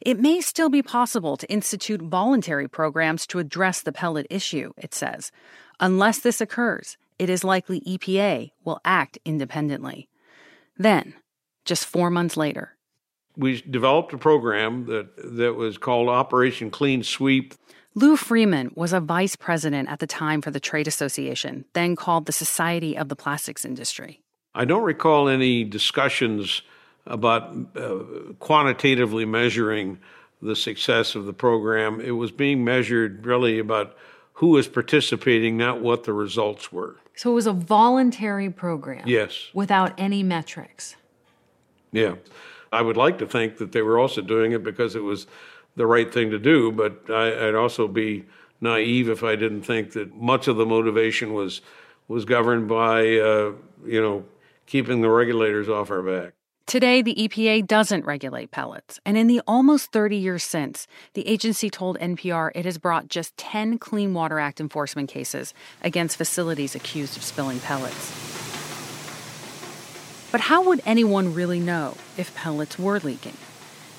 It 0.01 0.19
may 0.19 0.41
still 0.41 0.69
be 0.69 0.81
possible 0.81 1.37
to 1.37 1.49
institute 1.51 2.01
voluntary 2.01 2.67
programs 2.67 3.25
to 3.27 3.39
address 3.39 3.81
the 3.81 3.91
pellet 3.91 4.27
issue, 4.29 4.73
it 4.77 4.93
says. 4.93 5.31
Unless 5.79 6.19
this 6.19 6.41
occurs, 6.41 6.97
it 7.17 7.29
is 7.29 7.43
likely 7.43 7.81
EPA 7.81 8.51
will 8.63 8.79
act 8.83 9.17
independently. 9.25 10.09
Then, 10.77 11.13
just 11.65 11.85
four 11.85 12.09
months 12.09 12.37
later, 12.37 12.77
we 13.35 13.61
developed 13.61 14.13
a 14.13 14.17
program 14.17 14.85
that, 14.87 15.37
that 15.37 15.55
was 15.55 15.77
called 15.77 16.09
Operation 16.09 16.69
Clean 16.69 17.03
Sweep. 17.03 17.53
Lou 17.95 18.17
Freeman 18.17 18.71
was 18.75 18.93
a 18.93 18.99
vice 18.99 19.35
president 19.35 19.89
at 19.89 19.99
the 19.99 20.07
time 20.07 20.41
for 20.41 20.51
the 20.51 20.59
Trade 20.59 20.87
Association, 20.87 21.65
then 21.73 21.95
called 21.95 22.25
the 22.25 22.31
Society 22.31 22.97
of 22.97 23.09
the 23.09 23.15
Plastics 23.15 23.65
Industry. 23.65 24.21
I 24.53 24.65
don't 24.65 24.83
recall 24.83 25.29
any 25.29 25.63
discussions 25.63 26.61
about 27.05 27.55
uh, 27.75 27.99
quantitatively 28.39 29.25
measuring 29.25 29.99
the 30.41 30.55
success 30.55 31.15
of 31.15 31.25
the 31.25 31.33
program. 31.33 31.99
It 31.99 32.11
was 32.11 32.31
being 32.31 32.63
measured 32.63 33.25
really 33.25 33.59
about 33.59 33.95
who 34.33 34.49
was 34.49 34.67
participating, 34.67 35.57
not 35.57 35.81
what 35.81 36.05
the 36.05 36.13
results 36.13 36.71
were. 36.71 36.97
So 37.15 37.31
it 37.31 37.33
was 37.33 37.47
a 37.47 37.53
voluntary 37.53 38.49
program? 38.49 39.03
Yes. 39.05 39.49
Without 39.53 39.93
any 39.97 40.23
metrics? 40.23 40.95
Yeah. 41.91 42.15
I 42.71 42.81
would 42.81 42.95
like 42.95 43.17
to 43.17 43.25
think 43.25 43.57
that 43.57 43.71
they 43.73 43.81
were 43.81 43.99
also 43.99 44.21
doing 44.21 44.53
it 44.53 44.63
because 44.63 44.95
it 44.95 45.03
was 45.03 45.27
the 45.75 45.85
right 45.85 46.11
thing 46.13 46.31
to 46.31 46.39
do, 46.39 46.71
but 46.71 47.09
I, 47.09 47.45
would 47.45 47.55
also 47.55 47.87
be 47.87 48.25
naive 48.61 49.09
if 49.09 49.23
I 49.23 49.35
didn't 49.35 49.63
think 49.63 49.93
that 49.93 50.15
much 50.15 50.47
of 50.47 50.57
the 50.57 50.65
motivation 50.65 51.33
was 51.33 51.61
was 52.07 52.25
governed 52.25 52.67
by 52.67 52.99
uh, 53.17 53.53
you 53.85 54.01
know 54.01 54.25
keeping 54.65 55.01
the 55.01 55.09
regulators 55.09 55.69
off 55.69 55.91
our 55.91 56.01
back. 56.01 56.33
Today, 56.69 57.01
the 57.01 57.15
EPA 57.15 57.65
doesn't 57.65 58.05
regulate 58.05 58.51
pellets, 58.51 58.99
and 59.03 59.17
in 59.17 59.25
the 59.25 59.41
almost 59.47 59.91
30 59.91 60.17
years 60.17 60.43
since, 60.43 60.85
the 61.15 61.27
agency 61.27 61.67
told 61.67 61.97
NPR 61.97 62.51
it 62.53 62.63
has 62.65 62.77
brought 62.77 63.07
just 63.07 63.35
10 63.37 63.79
Clean 63.79 64.13
Water 64.13 64.37
Act 64.37 64.61
enforcement 64.61 65.09
cases 65.09 65.55
against 65.81 66.15
facilities 66.15 66.75
accused 66.75 67.17
of 67.17 67.23
spilling 67.23 67.59
pellets. 67.59 68.11
But 70.31 70.41
how 70.41 70.61
would 70.61 70.83
anyone 70.85 71.33
really 71.33 71.59
know 71.59 71.95
if 72.17 72.35
pellets 72.35 72.77
were 72.77 72.99
leaking? 72.99 73.37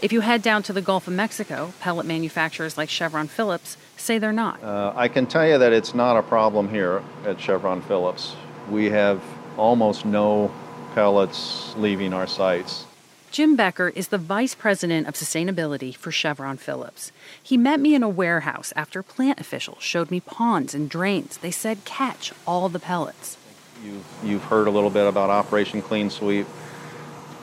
If 0.00 0.12
you 0.12 0.20
head 0.20 0.40
down 0.40 0.62
to 0.62 0.72
the 0.72 0.80
Gulf 0.80 1.09
of 1.09 1.14
Mexico, 1.14 1.72
pellet 1.80 2.06
manufacturers 2.06 2.78
like 2.78 2.88
Chevron 2.88 3.26
Phillips 3.26 3.76
say 3.96 4.18
they're 4.18 4.30
not. 4.30 4.62
Uh, 4.62 4.92
I 4.94 5.09
can 5.09 5.26
tell 5.26 5.44
you 5.44 5.59
that 5.59 5.72
it's 5.72 5.92
not 5.92 6.16
a 6.16 6.22
problem 6.22 6.68
here 6.68 7.02
at 7.26 7.40
Chevron 7.40 7.83
Phillips. 7.83 8.37
We 8.70 8.90
have 8.90 9.20
almost 9.56 10.06
no 10.06 10.52
pellets 10.94 11.74
leaving 11.76 12.12
our 12.12 12.26
sites. 12.26 12.87
Jim 13.31 13.55
Becker 13.55 13.90
is 13.90 14.09
the 14.09 14.18
Vice 14.18 14.57
President 14.57 15.07
of 15.07 15.14
Sustainability 15.14 15.94
for 15.94 16.11
Chevron 16.11 16.57
Phillips. 16.57 17.12
He 17.40 17.57
met 17.57 17.79
me 17.79 17.94
in 17.94 18.03
a 18.03 18.09
warehouse 18.09 18.72
after 18.74 19.05
plant 19.05 19.38
officials 19.38 19.83
showed 19.83 20.11
me 20.11 20.18
ponds 20.18 20.74
and 20.74 20.90
drains 20.90 21.37
they 21.37 21.53
said 21.53 21.85
catch 21.85 22.33
all 22.44 22.68
the 22.68 22.81
pellets. 22.81 23.37
You've, 23.85 24.05
you've 24.24 24.44
heard 24.44 24.66
a 24.66 24.70
little 24.70 24.90
bit 24.90 25.07
about 25.07 25.31
Operation 25.31 25.81
Clean 25.81 26.11
Sweep. 26.11 26.46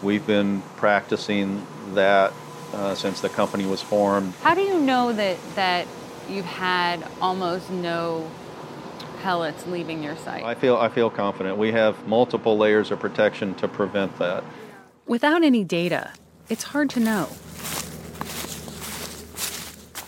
We've 0.04 0.28
been 0.28 0.62
practicing 0.76 1.66
that 1.94 2.34
uh, 2.74 2.94
since 2.96 3.22
the 3.22 3.30
company 3.30 3.66
was 3.66 3.82
formed. 3.82 4.34
How 4.42 4.56
do 4.56 4.62
you 4.62 4.82
know 4.82 5.14
that, 5.14 5.38
that 5.56 5.88
you've 6.30 6.46
had 6.46 7.08
almost 7.22 7.72
no 7.72 8.30
pellets 9.28 9.68
leaving 9.68 10.02
your 10.02 10.16
site? 10.16 10.42
I 10.42 10.56
feel 10.56 10.78
I 10.78 10.88
feel 10.88 11.10
confident. 11.10 11.58
We 11.58 11.74
have 11.74 12.08
multiple 12.08 12.58
layers 12.58 12.92
of 12.92 13.00
protection 13.02 13.56
to 13.56 13.68
prevent 13.68 14.18
that. 14.20 14.42
Without 15.06 15.44
any 15.44 15.66
data, 15.66 16.14
it's 16.48 16.64
hard 16.64 16.90
to 16.92 17.02
know. 17.02 17.28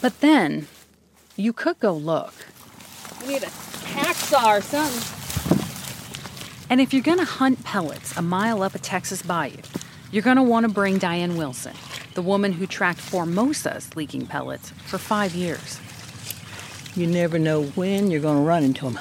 But 0.02 0.22
then, 0.22 0.68
you 1.36 1.52
could 1.52 1.82
go 1.82 1.94
look. 1.94 2.34
We 3.22 3.34
need 3.34 3.44
a 3.44 3.48
hacksaw 3.98 4.58
or 4.58 4.62
something. 4.62 5.04
And 6.70 6.80
if 6.80 6.94
you're 6.94 7.04
going 7.04 7.18
to 7.18 7.26
hunt 7.26 7.62
pellets 7.66 8.16
a 8.16 8.22
mile 8.22 8.64
up 8.64 8.74
a 8.74 8.80
Texas 8.80 9.22
bayou, 9.22 9.58
you're 10.14 10.24
going 10.24 10.38
to 10.38 10.44
want 10.44 10.66
to 10.66 10.72
bring 10.72 10.98
Diane 10.98 11.36
Wilson, 11.36 11.76
the 12.14 12.22
woman 12.22 12.54
who 12.54 12.66
tracked 12.66 13.02
Formosa's 13.02 13.94
leaking 13.98 14.28
pellets 14.28 14.70
for 14.86 14.98
five 14.98 15.36
years. 15.36 15.82
You 16.96 17.08
never 17.08 17.38
know 17.38 17.64
when 17.64 18.10
you're 18.10 18.22
going 18.22 18.38
to 18.38 18.44
run 18.44 18.64
into 18.64 18.86
them. 18.90 19.00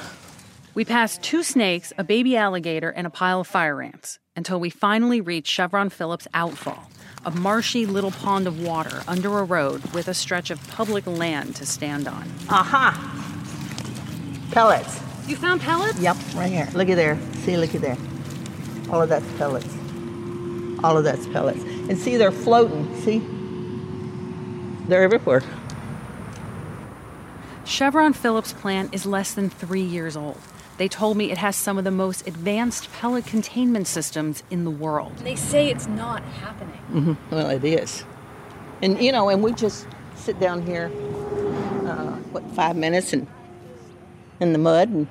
We 0.75 0.85
passed 0.85 1.23
two 1.23 1.43
snakes, 1.43 1.93
a 1.99 2.05
baby 2.05 2.37
alligator, 2.37 2.91
and 2.91 3.07
a 3.07 3.11
pile 3.11 3.41
of 3.41 3.47
fire 3.47 3.83
ants 3.83 4.19
until 4.37 4.61
we 4.61 4.71
finally 4.71 5.21
reached 5.21 5.51
Chevron 5.51 5.89
Phillips 5.89 6.29
Outfall, 6.35 6.85
a 7.25 7.31
marshy 7.33 7.87
little 7.87 8.13
pond 8.13 8.47
of 8.47 8.61
water 8.61 9.03
under 9.09 9.39
a 9.39 9.45
road 9.45 9.85
with 9.93 10.07
a 10.07 10.15
stretch 10.15 10.51
of 10.51 10.65
public 10.69 11.07
land 11.07 11.57
to 11.57 11.67
stand 11.67 12.07
on. 12.07 12.31
Aha! 12.49 12.95
Pellets. 14.53 15.01
You 15.27 15.37
found 15.37 15.61
pellets? 15.61 15.99
Yep, 15.99 16.17
right 16.35 16.51
here. 16.53 16.69
Look 16.75 16.89
at 16.89 16.97
there. 16.97 17.19
See, 17.45 17.57
look 17.57 17.75
at 17.75 17.81
there. 17.81 17.97
All 18.91 19.03
of 19.03 19.09
that's 19.09 19.27
pellets. 19.37 19.75
All 20.85 20.97
of 20.97 21.05
that's 21.05 21.27
pellets. 21.27 21.63
And 21.63 21.99
see, 21.99 22.17
they're 22.17 22.31
floating. 22.31 22.95
See? 23.01 23.19
They're 24.89 25.03
everywhere. 25.03 25.43
Chevron 27.69 28.15
Phillips 28.15 28.55
plant 28.55 28.95
is 28.95 29.05
less 29.05 29.35
than 29.35 29.51
three 29.51 29.83
years 29.83 30.17
old. 30.17 30.39
They 30.79 30.89
told 30.89 31.19
me 31.19 31.31
it 31.31 31.37
has 31.37 31.55
some 31.55 31.77
of 31.77 31.85
the 31.85 31.91
most 31.91 32.27
advanced 32.27 32.91
pellet 32.93 33.27
containment 33.27 33.87
systems 33.87 34.43
in 34.51 34.65
the 34.65 34.71
world. 34.71 35.15
They 35.19 35.37
say 35.37 35.69
it's 35.69 35.87
not 35.87 36.23
happening. 36.23 36.81
Mm-hmm. 36.91 37.35
Well, 37.35 37.51
it 37.51 37.65
is. 37.65 38.05
And, 38.81 38.99
you 39.03 39.13
know, 39.13 39.29
and 39.29 39.43
we 39.43 39.53
just 39.53 39.87
sit 40.15 40.41
down 40.41 40.63
here, 40.65 40.87
uh, 41.85 42.17
what, 42.33 42.43
five 42.53 42.75
minutes 42.75 43.13
and 43.13 43.27
in 44.41 44.53
the 44.55 44.59
mud 44.59 44.89
and 44.89 45.07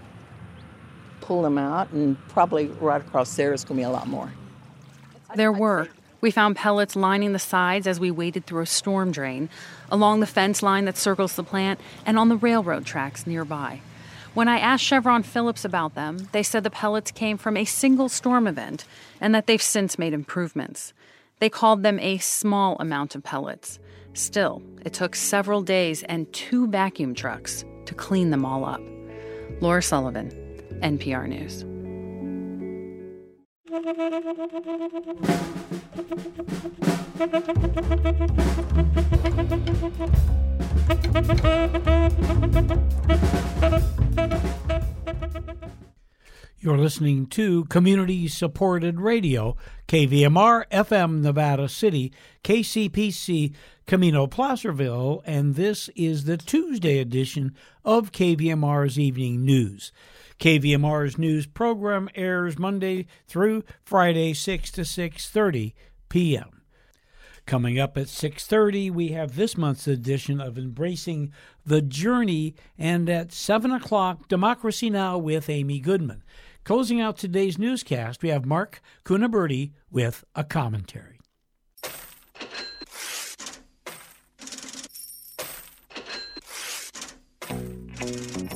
pull 1.21 1.43
them 1.43 1.59
out, 1.59 1.91
and 1.91 2.17
probably 2.29 2.67
right 2.81 3.01
across 3.01 3.35
there 3.35 3.53
is 3.53 3.63
going 3.63 3.77
to 3.77 3.81
be 3.81 3.85
a 3.85 3.89
lot 3.89 4.07
more. 4.07 4.31
There 5.35 5.51
were. 5.51 5.89
We 6.19 6.31
found 6.31 6.55
pellets 6.55 6.95
lining 6.95 7.33
the 7.33 7.39
sides 7.39 7.87
as 7.87 7.99
we 7.99 8.09
waded 8.11 8.45
through 8.45 8.63
a 8.63 8.67
storm 8.67 9.11
drain, 9.11 9.49
along 9.91 10.19
the 10.19 10.27
fence 10.27 10.63
line 10.63 10.85
that 10.85 10.97
circles 10.97 11.35
the 11.35 11.43
plant, 11.43 11.79
and 12.05 12.17
on 12.17 12.29
the 12.29 12.37
railroad 12.37 12.85
tracks 12.85 13.27
nearby. 13.27 13.81
When 14.33 14.47
I 14.47 14.59
asked 14.59 14.83
Chevron 14.83 15.23
Phillips 15.23 15.65
about 15.65 15.95
them, 15.95 16.29
they 16.31 16.43
said 16.43 16.63
the 16.63 16.69
pellets 16.69 17.09
came 17.09 17.37
from 17.37 17.57
a 17.57 17.65
single 17.65 18.07
storm 18.07 18.45
event 18.45 18.85
and 19.19 19.33
that 19.33 19.47
they've 19.47 19.61
since 19.61 19.97
made 19.97 20.13
improvements. 20.13 20.93
They 21.39 21.49
called 21.49 21.81
them 21.81 21.99
a 21.99 22.19
small 22.19 22.77
amount 22.79 23.15
of 23.15 23.23
pellets. 23.23 23.79
Still, 24.13 24.61
it 24.85 24.93
took 24.93 25.15
several 25.15 25.61
days 25.61 26.03
and 26.03 26.31
two 26.33 26.67
vacuum 26.67 27.15
trucks 27.15 27.65
to 27.85 27.95
clean 27.95 28.29
them 28.29 28.45
all 28.45 28.63
up. 28.63 28.81
Laura 29.59 29.81
Sullivan, 29.81 30.29
NPR 30.83 31.27
News. 31.27 31.65
You're 46.59 46.77
listening 46.77 47.25
to 47.27 47.65
community 47.65 48.27
supported 48.27 48.99
radio, 48.99 49.55
KVMR 49.87 50.65
FM 50.69 51.21
Nevada 51.21 51.67
City, 51.67 52.13
KCPC 52.43 53.55
Camino 53.87 54.27
Placerville, 54.27 55.23
and 55.25 55.55
this 55.55 55.89
is 55.95 56.25
the 56.25 56.37
Tuesday 56.37 56.99
edition 56.99 57.55
of 57.83 58.11
KVMR's 58.11 58.99
Evening 58.99 59.43
News. 59.43 59.91
KVMR's 60.39 61.17
news 61.17 61.47
program 61.47 62.09
airs 62.13 62.59
Monday 62.59 63.07
through 63.27 63.63
Friday 63.83 64.33
6 64.33 64.71
to 64.71 64.81
6:30 64.81 65.73
p.m. 66.09 66.61
Coming 67.45 67.79
up 67.79 67.97
at 67.97 68.07
6:30, 68.07 68.91
we 68.91 69.09
have 69.09 69.35
this 69.35 69.57
month's 69.57 69.87
edition 69.87 70.41
of 70.41 70.57
Embracing 70.57 71.31
the 71.65 71.81
Journey, 71.81 72.55
and 72.77 73.09
at 73.09 73.31
7 73.31 73.71
o'clock, 73.71 74.27
Democracy 74.27 74.89
Now! 74.89 75.17
with 75.17 75.49
Amy 75.49 75.79
Goodman. 75.79 76.23
Closing 76.65 76.99
out 76.99 77.17
today's 77.17 77.57
newscast, 77.57 78.21
we 78.21 78.29
have 78.29 78.45
Mark 78.45 78.81
Cunaberti 79.05 79.71
with 79.89 80.25
a 80.35 80.43
commentary. 80.43 81.16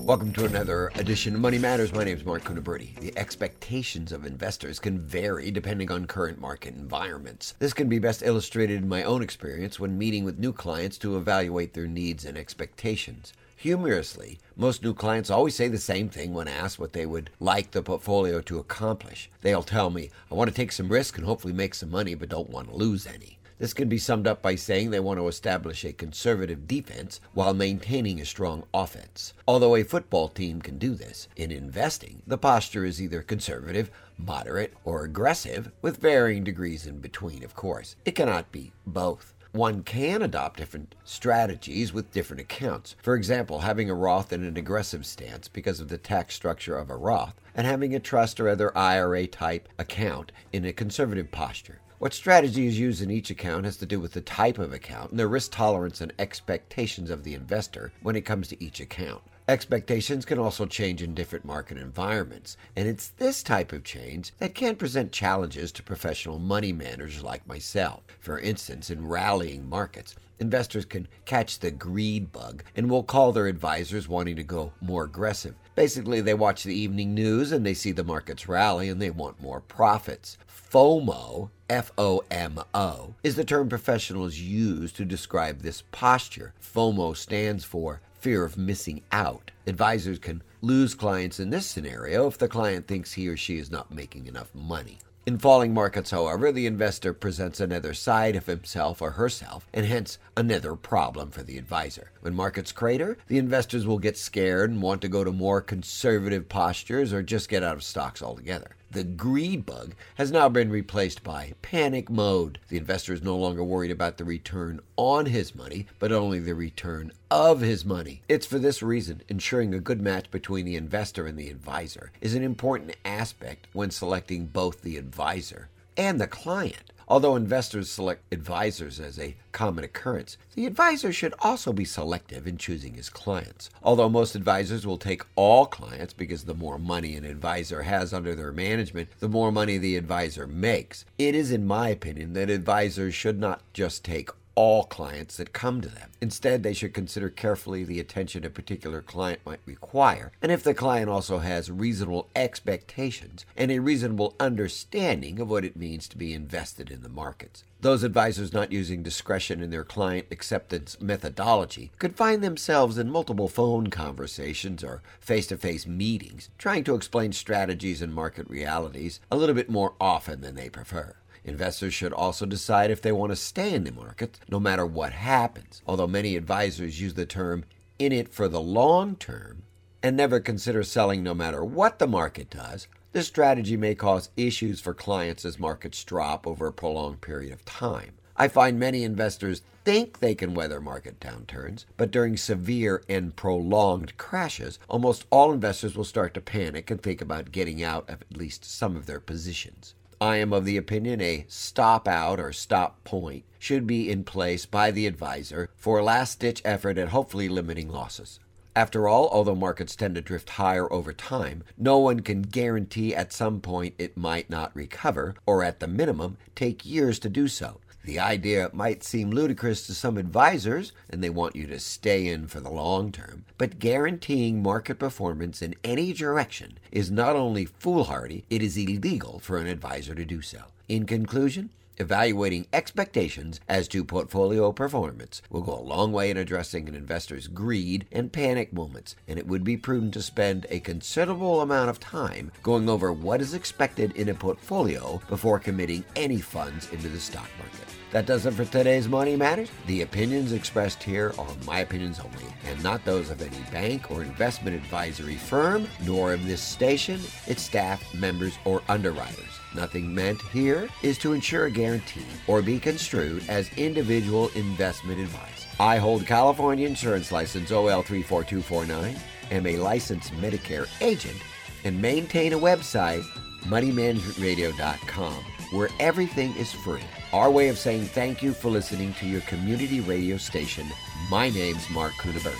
Welcome 0.04 0.34
to 0.34 0.46
another 0.46 0.92
edition 0.96 1.36
of 1.36 1.42
Money 1.42 1.60
Matters. 1.60 1.94
My 1.94 2.04
name 2.04 2.18
is 2.18 2.26
Mark 2.26 2.44
Cunaberti. 2.44 3.00
The 3.00 3.16
expectations 3.18 4.12
of 4.12 4.26
investors 4.26 4.80
can 4.80 5.00
vary 5.00 5.52
depending 5.52 5.92
on 5.92 6.08
current 6.08 6.42
market 6.42 6.74
environments. 6.74 7.54
This 7.60 7.74
can 7.74 7.88
be 7.88 8.00
best 8.00 8.24
illustrated 8.24 8.82
in 8.82 8.90
my 8.90 9.04
own 9.04 9.22
experience 9.22 9.80
when 9.80 10.00
meeting 10.00 10.26
with 10.26 10.40
new 10.40 10.54
clients 10.54 10.98
to 10.98 11.18
evaluate 11.18 11.76
their 11.76 11.86
needs 11.86 12.26
and 12.26 12.36
expectations. 12.36 13.32
Humorously, 13.58 14.40
most 14.58 14.84
new 14.84 14.96
clients 14.96 15.30
always 15.30 15.56
say 15.56 15.68
the 15.68 15.78
same 15.78 16.10
thing 16.10 16.34
when 16.34 16.48
asked 16.48 16.80
what 16.80 16.94
they 16.94 17.06
would 17.06 17.30
like 17.40 17.70
the 17.70 17.84
portfolio 17.84 18.42
to 18.42 18.58
accomplish. 18.58 19.30
They'll 19.42 19.62
tell 19.62 19.92
me, 19.92 20.10
I 20.32 20.34
want 20.36 20.50
to 20.50 20.56
take 20.56 20.72
some 20.72 20.90
risk 20.90 21.18
and 21.18 21.28
hopefully 21.28 21.54
make 21.54 21.76
some 21.76 21.92
money, 21.92 22.16
but 22.16 22.28
don't 22.28 22.50
want 22.50 22.70
to 22.70 22.76
lose 22.76 23.06
any. 23.06 23.38
This 23.62 23.76
can 23.76 23.90
be 23.90 24.00
summed 24.00 24.26
up 24.26 24.42
by 24.42 24.56
saying 24.56 24.90
they 24.90 25.00
want 25.00 25.20
to 25.20 25.28
establish 25.28 25.86
a 25.86 25.94
conservative 25.94 26.68
defense 26.68 27.22
while 27.36 27.54
maintaining 27.54 28.20
a 28.20 28.26
strong 28.26 28.64
offense. 28.74 29.34
Although 29.48 29.76
a 29.76 29.84
football 29.84 30.30
team 30.30 30.64
can 30.64 30.80
do 30.80 30.96
this, 30.96 31.28
in 31.36 31.52
investing, 31.52 32.24
the 32.26 32.40
posture 32.40 32.86
is 32.86 33.00
either 33.00 33.22
conservative, 33.22 33.92
moderate, 34.18 34.74
or 34.84 35.04
aggressive, 35.04 35.72
with 35.80 35.98
varying 35.98 36.44
degrees 36.44 36.88
in 36.88 37.02
between, 37.02 37.44
of 37.44 37.54
course. 37.54 37.96
It 38.04 38.16
cannot 38.16 38.52
be 38.52 38.72
both 38.88 39.36
one 39.52 39.84
can 39.84 40.22
adopt 40.22 40.58
different 40.58 40.96
strategies 41.04 41.94
with 41.94 42.12
different 42.12 42.42
accounts. 42.42 42.96
For 43.04 43.16
example, 43.16 43.60
having 43.60 43.90
a 43.90 43.94
Roth 43.94 44.32
in 44.32 44.44
an 44.44 44.56
aggressive 44.56 45.06
stance 45.06 45.48
because 45.50 45.80
of 45.80 45.90
the 45.90 45.98
tax 45.98 46.34
structure 46.34 46.78
of 46.78 46.90
a 46.90 46.96
Roth, 46.96 47.36
and 47.54 47.68
having 47.68 47.94
a 47.94 48.00
trust 48.00 48.40
or 48.40 48.48
other 48.48 48.76
IRA 48.76 49.28
type 49.28 49.68
account 49.78 50.32
in 50.54 50.64
a 50.66 50.72
conservative 50.72 51.32
posture. 51.32 51.81
What 52.02 52.16
strategy 52.16 52.66
is 52.66 52.80
used 52.80 53.04
in 53.04 53.12
each 53.12 53.30
account 53.30 53.66
has 53.66 53.78
to 53.78 53.86
do 53.86 54.00
with 54.00 54.14
the 54.14 54.22
type 54.22 54.58
of 54.58 54.74
account 54.74 55.12
and 55.12 55.20
the 55.20 55.28
risk 55.28 55.52
tolerance 55.52 56.02
and 56.02 56.12
expectations 56.18 57.12
of 57.12 57.24
the 57.24 57.36
investor 57.36 57.94
when 58.02 58.16
it 58.16 58.26
comes 58.26 58.48
to 58.48 58.64
each 58.64 58.80
account. 58.80 59.22
Expectations 59.48 60.26
can 60.26 60.40
also 60.40 60.66
change 60.66 61.04
in 61.04 61.14
different 61.14 61.46
market 61.46 61.78
environments, 61.78 62.58
and 62.76 62.88
it's 62.88 63.10
this 63.10 63.44
type 63.44 63.72
of 63.72 63.84
change 63.84 64.34
that 64.40 64.56
can 64.56 64.78
present 64.78 65.12
challenges 65.12 65.72
to 65.74 65.84
professional 65.84 66.40
money 66.40 66.74
managers 66.74 67.22
like 67.22 67.46
myself. 67.46 68.02
For 68.20 68.40
instance, 68.40 68.90
in 68.90 69.08
rallying 69.08 69.70
markets, 69.70 70.16
investors 70.40 70.86
can 70.86 71.08
catch 71.26 71.60
the 71.60 71.70
greed 71.70 72.32
bug 72.32 72.64
and 72.76 72.90
will 72.90 73.04
call 73.04 73.32
their 73.32 73.46
advisors 73.46 74.10
wanting 74.10 74.38
to 74.38 74.44
go 74.44 74.74
more 74.82 75.04
aggressive. 75.04 75.54
Basically, 75.76 76.20
they 76.20 76.34
watch 76.34 76.64
the 76.64 76.74
evening 76.74 77.14
news 77.14 77.52
and 77.52 77.64
they 77.64 77.76
see 77.76 77.92
the 77.92 78.04
markets 78.04 78.50
rally 78.50 78.90
and 78.90 79.00
they 79.00 79.12
want 79.12 79.40
more 79.40 79.62
profits. 79.62 80.40
FOMO, 80.72 81.50
F 81.72 81.90
O 81.98 82.22
M 82.30 82.60
O, 82.74 83.16
is 83.24 83.38
the 83.38 83.46
term 83.46 83.70
professionals 83.70 84.38
use 84.38 84.92
to 84.92 85.06
describe 85.06 85.62
this 85.62 85.84
posture. 85.94 86.54
FOMO 86.62 87.16
stands 87.16 87.64
for 87.64 88.02
fear 88.20 88.44
of 88.44 88.58
missing 88.58 89.04
out. 89.14 89.52
Advisors 89.66 90.20
can 90.20 90.44
lose 90.62 90.94
clients 90.94 91.40
in 91.40 91.50
this 91.50 91.66
scenario 91.66 92.28
if 92.28 92.38
the 92.38 92.50
client 92.50 92.88
thinks 92.88 93.14
he 93.14 93.30
or 93.30 93.38
she 93.38 93.58
is 93.58 93.72
not 93.72 93.90
making 93.90 94.28
enough 94.28 94.54
money. 94.54 95.00
In 95.26 95.38
falling 95.38 95.74
markets, 95.74 96.12
however, 96.12 96.52
the 96.52 96.66
investor 96.66 97.14
presents 97.14 97.62
another 97.62 97.94
side 97.94 98.36
of 98.36 98.48
himself 98.48 99.02
or 99.02 99.12
herself, 99.12 99.66
and 99.74 99.86
hence 99.86 100.18
another 100.36 100.76
problem 100.76 101.32
for 101.32 101.42
the 101.42 101.58
advisor. 101.58 102.12
When 102.20 102.36
markets 102.36 102.74
crater, 102.74 103.18
the 103.28 103.38
investors 103.38 103.88
will 103.88 104.00
get 104.00 104.18
scared 104.18 104.72
and 104.72 104.82
want 104.82 105.02
to 105.04 105.08
go 105.08 105.24
to 105.24 105.32
more 105.32 105.62
conservative 105.62 106.50
postures 106.50 107.14
or 107.14 107.24
just 107.24 107.48
get 107.48 107.64
out 107.64 107.78
of 107.78 107.84
stocks 107.84 108.22
altogether. 108.22 108.76
The 108.92 109.06
greed 109.06 109.66
bug 109.66 109.96
has 110.16 110.34
now 110.34 110.50
been 110.50 110.70
replaced 110.70 111.24
by 111.24 111.54
panic 111.62 112.10
mode. 112.10 112.60
The 112.68 112.76
investor 112.76 113.14
is 113.14 113.24
no 113.24 113.38
longer 113.38 113.64
worried 113.64 113.90
about 113.90 114.18
the 114.18 114.26
return 114.26 114.82
on 114.98 115.28
his 115.28 115.56
money, 115.56 115.88
but 115.98 116.12
only 116.12 116.40
the 116.40 116.56
return 116.56 117.14
of 117.30 117.62
his 117.62 117.86
money. 117.86 118.22
It's 118.28 118.46
for 118.46 118.60
this 118.60 118.84
reason 118.84 119.22
ensuring 119.30 119.74
a 119.74 119.80
good 119.80 120.02
match 120.02 120.30
between 120.30 120.66
the 120.66 120.76
investor 120.76 121.26
and 121.26 121.40
the 121.40 121.50
advisor 121.50 122.12
is 122.20 122.36
an 122.36 122.44
important 122.44 122.98
aspect 123.06 123.68
when 123.72 123.92
selecting 123.92 124.48
both 124.48 124.82
the 124.82 124.98
advisor 124.98 125.70
and 125.96 126.20
the 126.20 126.28
client. 126.28 126.92
Although 127.08 127.36
investors 127.36 127.90
select 127.90 128.24
advisors 128.32 129.00
as 129.00 129.20
a 129.20 129.36
common 129.52 129.84
occurrence, 129.84 130.38
the 130.56 130.66
advisor 130.66 131.12
should 131.12 131.34
also 131.40 131.74
be 131.74 131.86
selective 131.86 132.48
in 132.48 132.58
choosing 132.58 132.94
his 132.94 133.10
clients. 133.10 133.70
Although 133.84 134.10
most 134.10 134.36
advisors 134.36 134.86
will 134.86 134.98
take 134.98 135.24
all 135.36 135.66
clients 135.66 136.14
because 136.14 136.44
the 136.44 136.54
more 136.54 136.78
money 136.78 137.16
an 137.16 137.26
advisor 137.26 137.84
has 137.84 138.14
under 138.14 138.36
their 138.36 138.52
management, 138.52 139.10
the 139.20 139.30
more 139.30 139.52
money 139.52 139.78
the 139.78 139.98
advisor 139.98 140.48
makes, 140.48 141.06
it 141.18 141.36
is, 141.36 141.52
in 141.52 141.68
my 141.68 141.90
opinion, 141.90 142.34
that 142.34 142.50
advisors 142.50 143.14
should 143.14 143.40
not 143.40 143.62
just 143.74 144.04
take 144.04 144.30
all 144.62 144.84
clients 144.84 145.38
that 145.38 145.54
come 145.54 145.82
to 145.82 145.90
them. 145.90 146.12
Instead, 146.22 146.62
they 146.62 146.72
should 146.72 146.94
consider 146.94 147.32
carefully 147.32 147.84
the 147.84 148.00
attention 148.00 148.46
a 148.46 148.50
particular 148.52 149.02
client 149.02 149.40
might 149.44 149.60
require, 149.66 150.32
and 150.40 150.52
if 150.52 150.62
the 150.62 150.76
client 150.76 151.10
also 151.10 151.40
has 151.40 151.72
reasonable 151.72 152.30
expectations 152.36 153.44
and 153.58 153.72
a 153.72 153.80
reasonable 153.80 154.36
understanding 154.40 155.40
of 155.40 155.50
what 155.50 155.66
it 155.66 155.76
means 155.76 156.08
to 156.08 156.16
be 156.16 156.32
invested 156.32 156.92
in 156.92 157.02
the 157.02 157.10
markets. 157.10 157.64
Those 157.80 158.04
advisors 158.04 158.54
not 158.54 158.72
using 158.72 159.02
discretion 159.02 159.64
in 159.64 159.72
their 159.72 159.84
client 159.84 160.28
acceptance 160.30 161.02
methodology 161.02 161.90
could 161.98 162.16
find 162.16 162.44
themselves 162.44 163.00
in 163.00 163.10
multiple 163.10 163.48
phone 163.48 163.88
conversations 163.88 164.84
or 164.84 165.02
face 165.20 165.48
to 165.48 165.58
face 165.58 165.88
meetings 165.88 166.50
trying 166.60 166.84
to 166.84 166.94
explain 166.94 167.32
strategies 167.32 168.04
and 168.04 168.14
market 168.14 168.48
realities 168.48 169.20
a 169.32 169.36
little 169.36 169.56
bit 169.56 169.72
more 169.72 169.96
often 170.00 170.42
than 170.42 170.54
they 170.54 170.70
prefer. 170.70 171.16
Investors 171.44 171.94
should 171.94 172.14
also 172.14 172.46
decide 172.46 172.92
if 172.92 173.02
they 173.02 173.12
want 173.12 173.32
to 173.32 173.36
stay 173.36 173.74
in 173.74 173.84
the 173.84 173.92
market 173.92 174.40
no 174.50 174.60
matter 174.60 174.86
what 174.86 175.14
happens. 175.14 175.82
Although 175.88 176.08
many 176.08 176.36
advisors 176.36 177.02
use 177.02 177.16
the 177.16 177.26
term 177.26 177.66
in 177.98 178.12
it 178.12 178.30
for 178.30 178.48
the 178.48 178.62
long 178.62 179.16
term 179.16 179.64
and 180.04 180.16
never 180.16 180.40
consider 180.40 180.84
selling 180.84 181.24
no 181.24 181.34
matter 181.34 181.64
what 181.64 182.00
the 182.00 182.08
market 182.08 182.50
does, 182.50 182.88
this 183.12 183.28
strategy 183.28 183.76
may 183.76 183.94
cause 183.94 184.30
issues 184.38 184.80
for 184.80 184.94
clients 184.94 185.44
as 185.44 185.60
markets 185.60 186.04
drop 186.04 186.48
over 186.48 186.68
a 186.68 186.74
prolonged 186.74 187.22
period 187.22 187.52
of 187.52 187.66
time. 187.66 188.14
I 188.38 188.48
find 188.48 188.80
many 188.80 189.04
investors 189.04 189.62
think 189.84 190.20
they 190.20 190.36
can 190.36 190.54
weather 190.54 190.80
market 190.80 191.20
downturns, 191.20 191.86
but 191.98 192.12
during 192.12 192.38
severe 192.38 193.04
and 193.10 193.36
prolonged 193.36 194.18
crashes, 194.18 194.80
almost 194.88 195.26
all 195.30 195.52
investors 195.52 195.96
will 195.96 196.06
start 196.06 196.34
to 196.36 196.42
panic 196.42 196.90
and 196.90 197.02
think 197.02 197.22
about 197.22 197.52
getting 197.52 197.84
out 197.84 198.10
of 198.10 198.22
at 198.22 198.38
least 198.38 198.64
some 198.64 198.96
of 198.96 199.06
their 199.08 199.20
positions. 199.20 199.96
I 200.22 200.36
am 200.36 200.54
of 200.54 200.66
the 200.66 200.78
opinion 200.78 201.20
a 201.20 201.46
stop 201.48 202.08
out 202.08 202.40
or 202.40 202.54
stop 202.54 203.04
point 203.04 203.44
should 203.58 203.88
be 203.88 204.12
in 204.12 204.24
place 204.24 204.68
by 204.68 204.92
the 204.92 205.08
advisor 205.08 205.72
for 205.76 205.98
a 205.98 206.04
last 206.04 206.40
ditch 206.40 206.62
effort 206.64 207.00
at 207.00 207.10
hopefully 207.10 207.50
limiting 207.50 207.90
losses. 207.90 208.40
After 208.76 209.08
all, 209.08 209.30
although 209.30 209.56
markets 209.56 209.96
tend 209.96 210.14
to 210.14 210.22
drift 210.22 210.52
higher 210.52 210.94
over 210.94 211.12
time, 211.12 211.64
no 211.76 211.98
one 211.98 212.20
can 212.20 212.44
guarantee 212.44 213.16
at 213.16 213.34
some 213.34 213.62
point 213.62 213.96
it 213.98 214.16
might 214.16 214.48
not 214.48 214.76
recover, 214.76 215.34
or 215.48 215.64
at 215.64 215.80
the 215.80 215.88
minimum, 215.88 216.38
take 216.54 216.86
years 216.86 217.18
to 217.18 217.28
do 217.28 217.48
so. 217.48 217.80
The 218.04 218.20
idea 218.20 218.72
might 218.74 219.04
seem 219.04 219.30
ludicrous 219.30 219.86
to 219.86 219.94
some 219.94 220.18
advisors, 220.18 220.92
and 221.10 221.24
they 221.24 221.30
want 221.30 221.56
you 221.56 221.68
to 221.68 221.80
stay 221.80 222.28
in 222.28 222.48
for 222.48 222.60
the 222.60 222.72
long 222.72 223.12
term, 223.12 223.46
but 223.60 223.78
guaranteeing 223.78 224.64
market 224.64 224.98
performance 224.98 225.62
in 225.62 225.76
any 225.84 226.12
direction 226.12 226.80
is 226.92 227.12
not 227.12 227.36
only 227.36 227.66
foolhardy, 227.66 228.44
it 228.50 228.64
is 228.64 228.76
illegal 228.76 229.40
for 229.40 229.58
an 229.58 229.68
advisor 229.68 230.16
to 230.16 230.26
do 230.26 230.42
so. 230.42 230.64
In 230.90 231.06
conclusion, 231.06 231.70
Evaluating 231.98 232.68
expectations 232.74 233.60
as 233.68 233.88
to 233.90 234.04
portfolio 234.04 234.72
performance 234.72 235.42
will 235.50 235.62
go 235.62 235.78
a 235.78 235.82
long 235.82 236.12
way 236.12 236.30
in 236.30 236.38
addressing 236.38 236.88
an 236.88 236.96
investor's 236.96 237.48
greed 237.48 238.06
and 238.12 238.32
panic 238.32 238.74
moments, 238.74 239.16
and 239.28 239.38
it 239.38 239.48
would 239.48 239.64
be 239.64 239.78
prudent 239.78 240.14
to 240.14 240.22
spend 240.22 240.66
a 240.70 240.80
considerable 240.80 241.62
amount 241.62 241.90
of 241.90 242.00
time 242.00 242.52
going 242.64 242.90
over 242.90 243.12
what 243.12 243.42
is 243.42 243.54
expected 243.54 244.12
in 244.16 244.30
a 244.30 244.34
portfolio 244.34 245.22
before 245.30 245.60
committing 245.60 246.04
any 246.16 246.40
funds 246.40 246.92
into 246.92 247.10
the 247.10 247.20
stock 247.20 247.50
market. 247.60 248.01
That 248.12 248.26
does 248.26 248.46
it 248.46 248.54
for 248.56 248.66
today's 248.66 249.08
Money 249.08 249.38
Matters. 249.38 249.70
The 249.88 250.02
opinions 250.02 250.52
expressed 250.52 251.02
here 251.02 251.34
are 251.40 251.48
my 251.66 251.80
opinions 251.80 252.20
only, 252.20 252.44
and 252.68 252.84
not 252.84 253.06
those 253.06 253.30
of 253.30 253.42
any 253.42 253.64
bank 253.72 254.12
or 254.12 254.22
investment 254.22 254.76
advisory 254.76 255.38
firm, 255.38 255.88
nor 256.06 256.34
of 256.34 256.46
this 256.46 256.62
station, 256.62 257.22
its 257.48 257.62
staff, 257.62 258.04
members, 258.14 258.58
or 258.66 258.82
underwriters. 258.90 259.60
Nothing 259.74 260.14
meant 260.14 260.42
here 260.42 260.90
is 261.04 261.18
to 261.20 261.32
ensure 261.32 261.68
a 261.68 261.72
guarantee 261.72 262.26
or 262.48 262.62
be 262.62 262.80
construed 262.80 263.48
as 263.48 263.72
individual 263.78 264.50
investment 264.56 265.22
advice. 265.22 265.66
I 265.80 265.96
hold 265.96 266.28
California 266.28 266.86
insurance 266.86 267.32
license 267.32 267.72
OL34249, 267.72 269.18
am 269.52 269.66
a 269.66 269.78
licensed 269.78 270.34
Medicare 270.34 270.90
agent, 271.00 271.42
and 271.86 272.02
maintain 272.02 272.52
a 272.52 272.60
website, 272.60 273.24
moneymanagementradio.com, 273.62 275.46
where 275.72 275.90
everything 276.02 276.54
is 276.58 276.74
free. 276.74 277.00
Our 277.34 277.50
way 277.50 277.70
of 277.70 277.78
saying 277.78 278.06
thank 278.08 278.44
you 278.44 278.52
for 278.52 278.70
listening 278.70 279.14
to 279.14 279.26
your 279.26 279.40
community 279.42 280.02
radio 280.02 280.36
station. 280.36 280.86
My 281.30 281.50
name's 281.50 281.90
Mark 281.90 282.12
Kunabergi. 282.14 282.58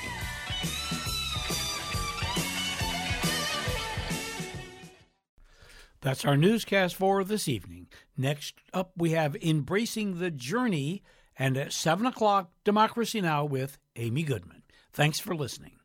That's 6.00 6.24
our 6.24 6.38
newscast 6.38 6.96
for 6.96 7.26
this 7.26 7.50
evening. 7.50 7.88
Next 8.16 8.56
up, 8.74 8.94
we 8.96 9.12
have 9.12 9.36
Embracing 9.42 10.20
the 10.20 10.32
Journey, 10.32 11.04
and 11.38 11.58
at 11.58 11.74
7 11.74 12.06
o'clock, 12.06 12.52
Democracy 12.64 13.20
Now! 13.20 13.44
with 13.44 13.78
Amy 13.98 14.24
Goodman. 14.24 14.64
Thanks 14.94 15.20
for 15.20 15.36
listening. 15.36 15.81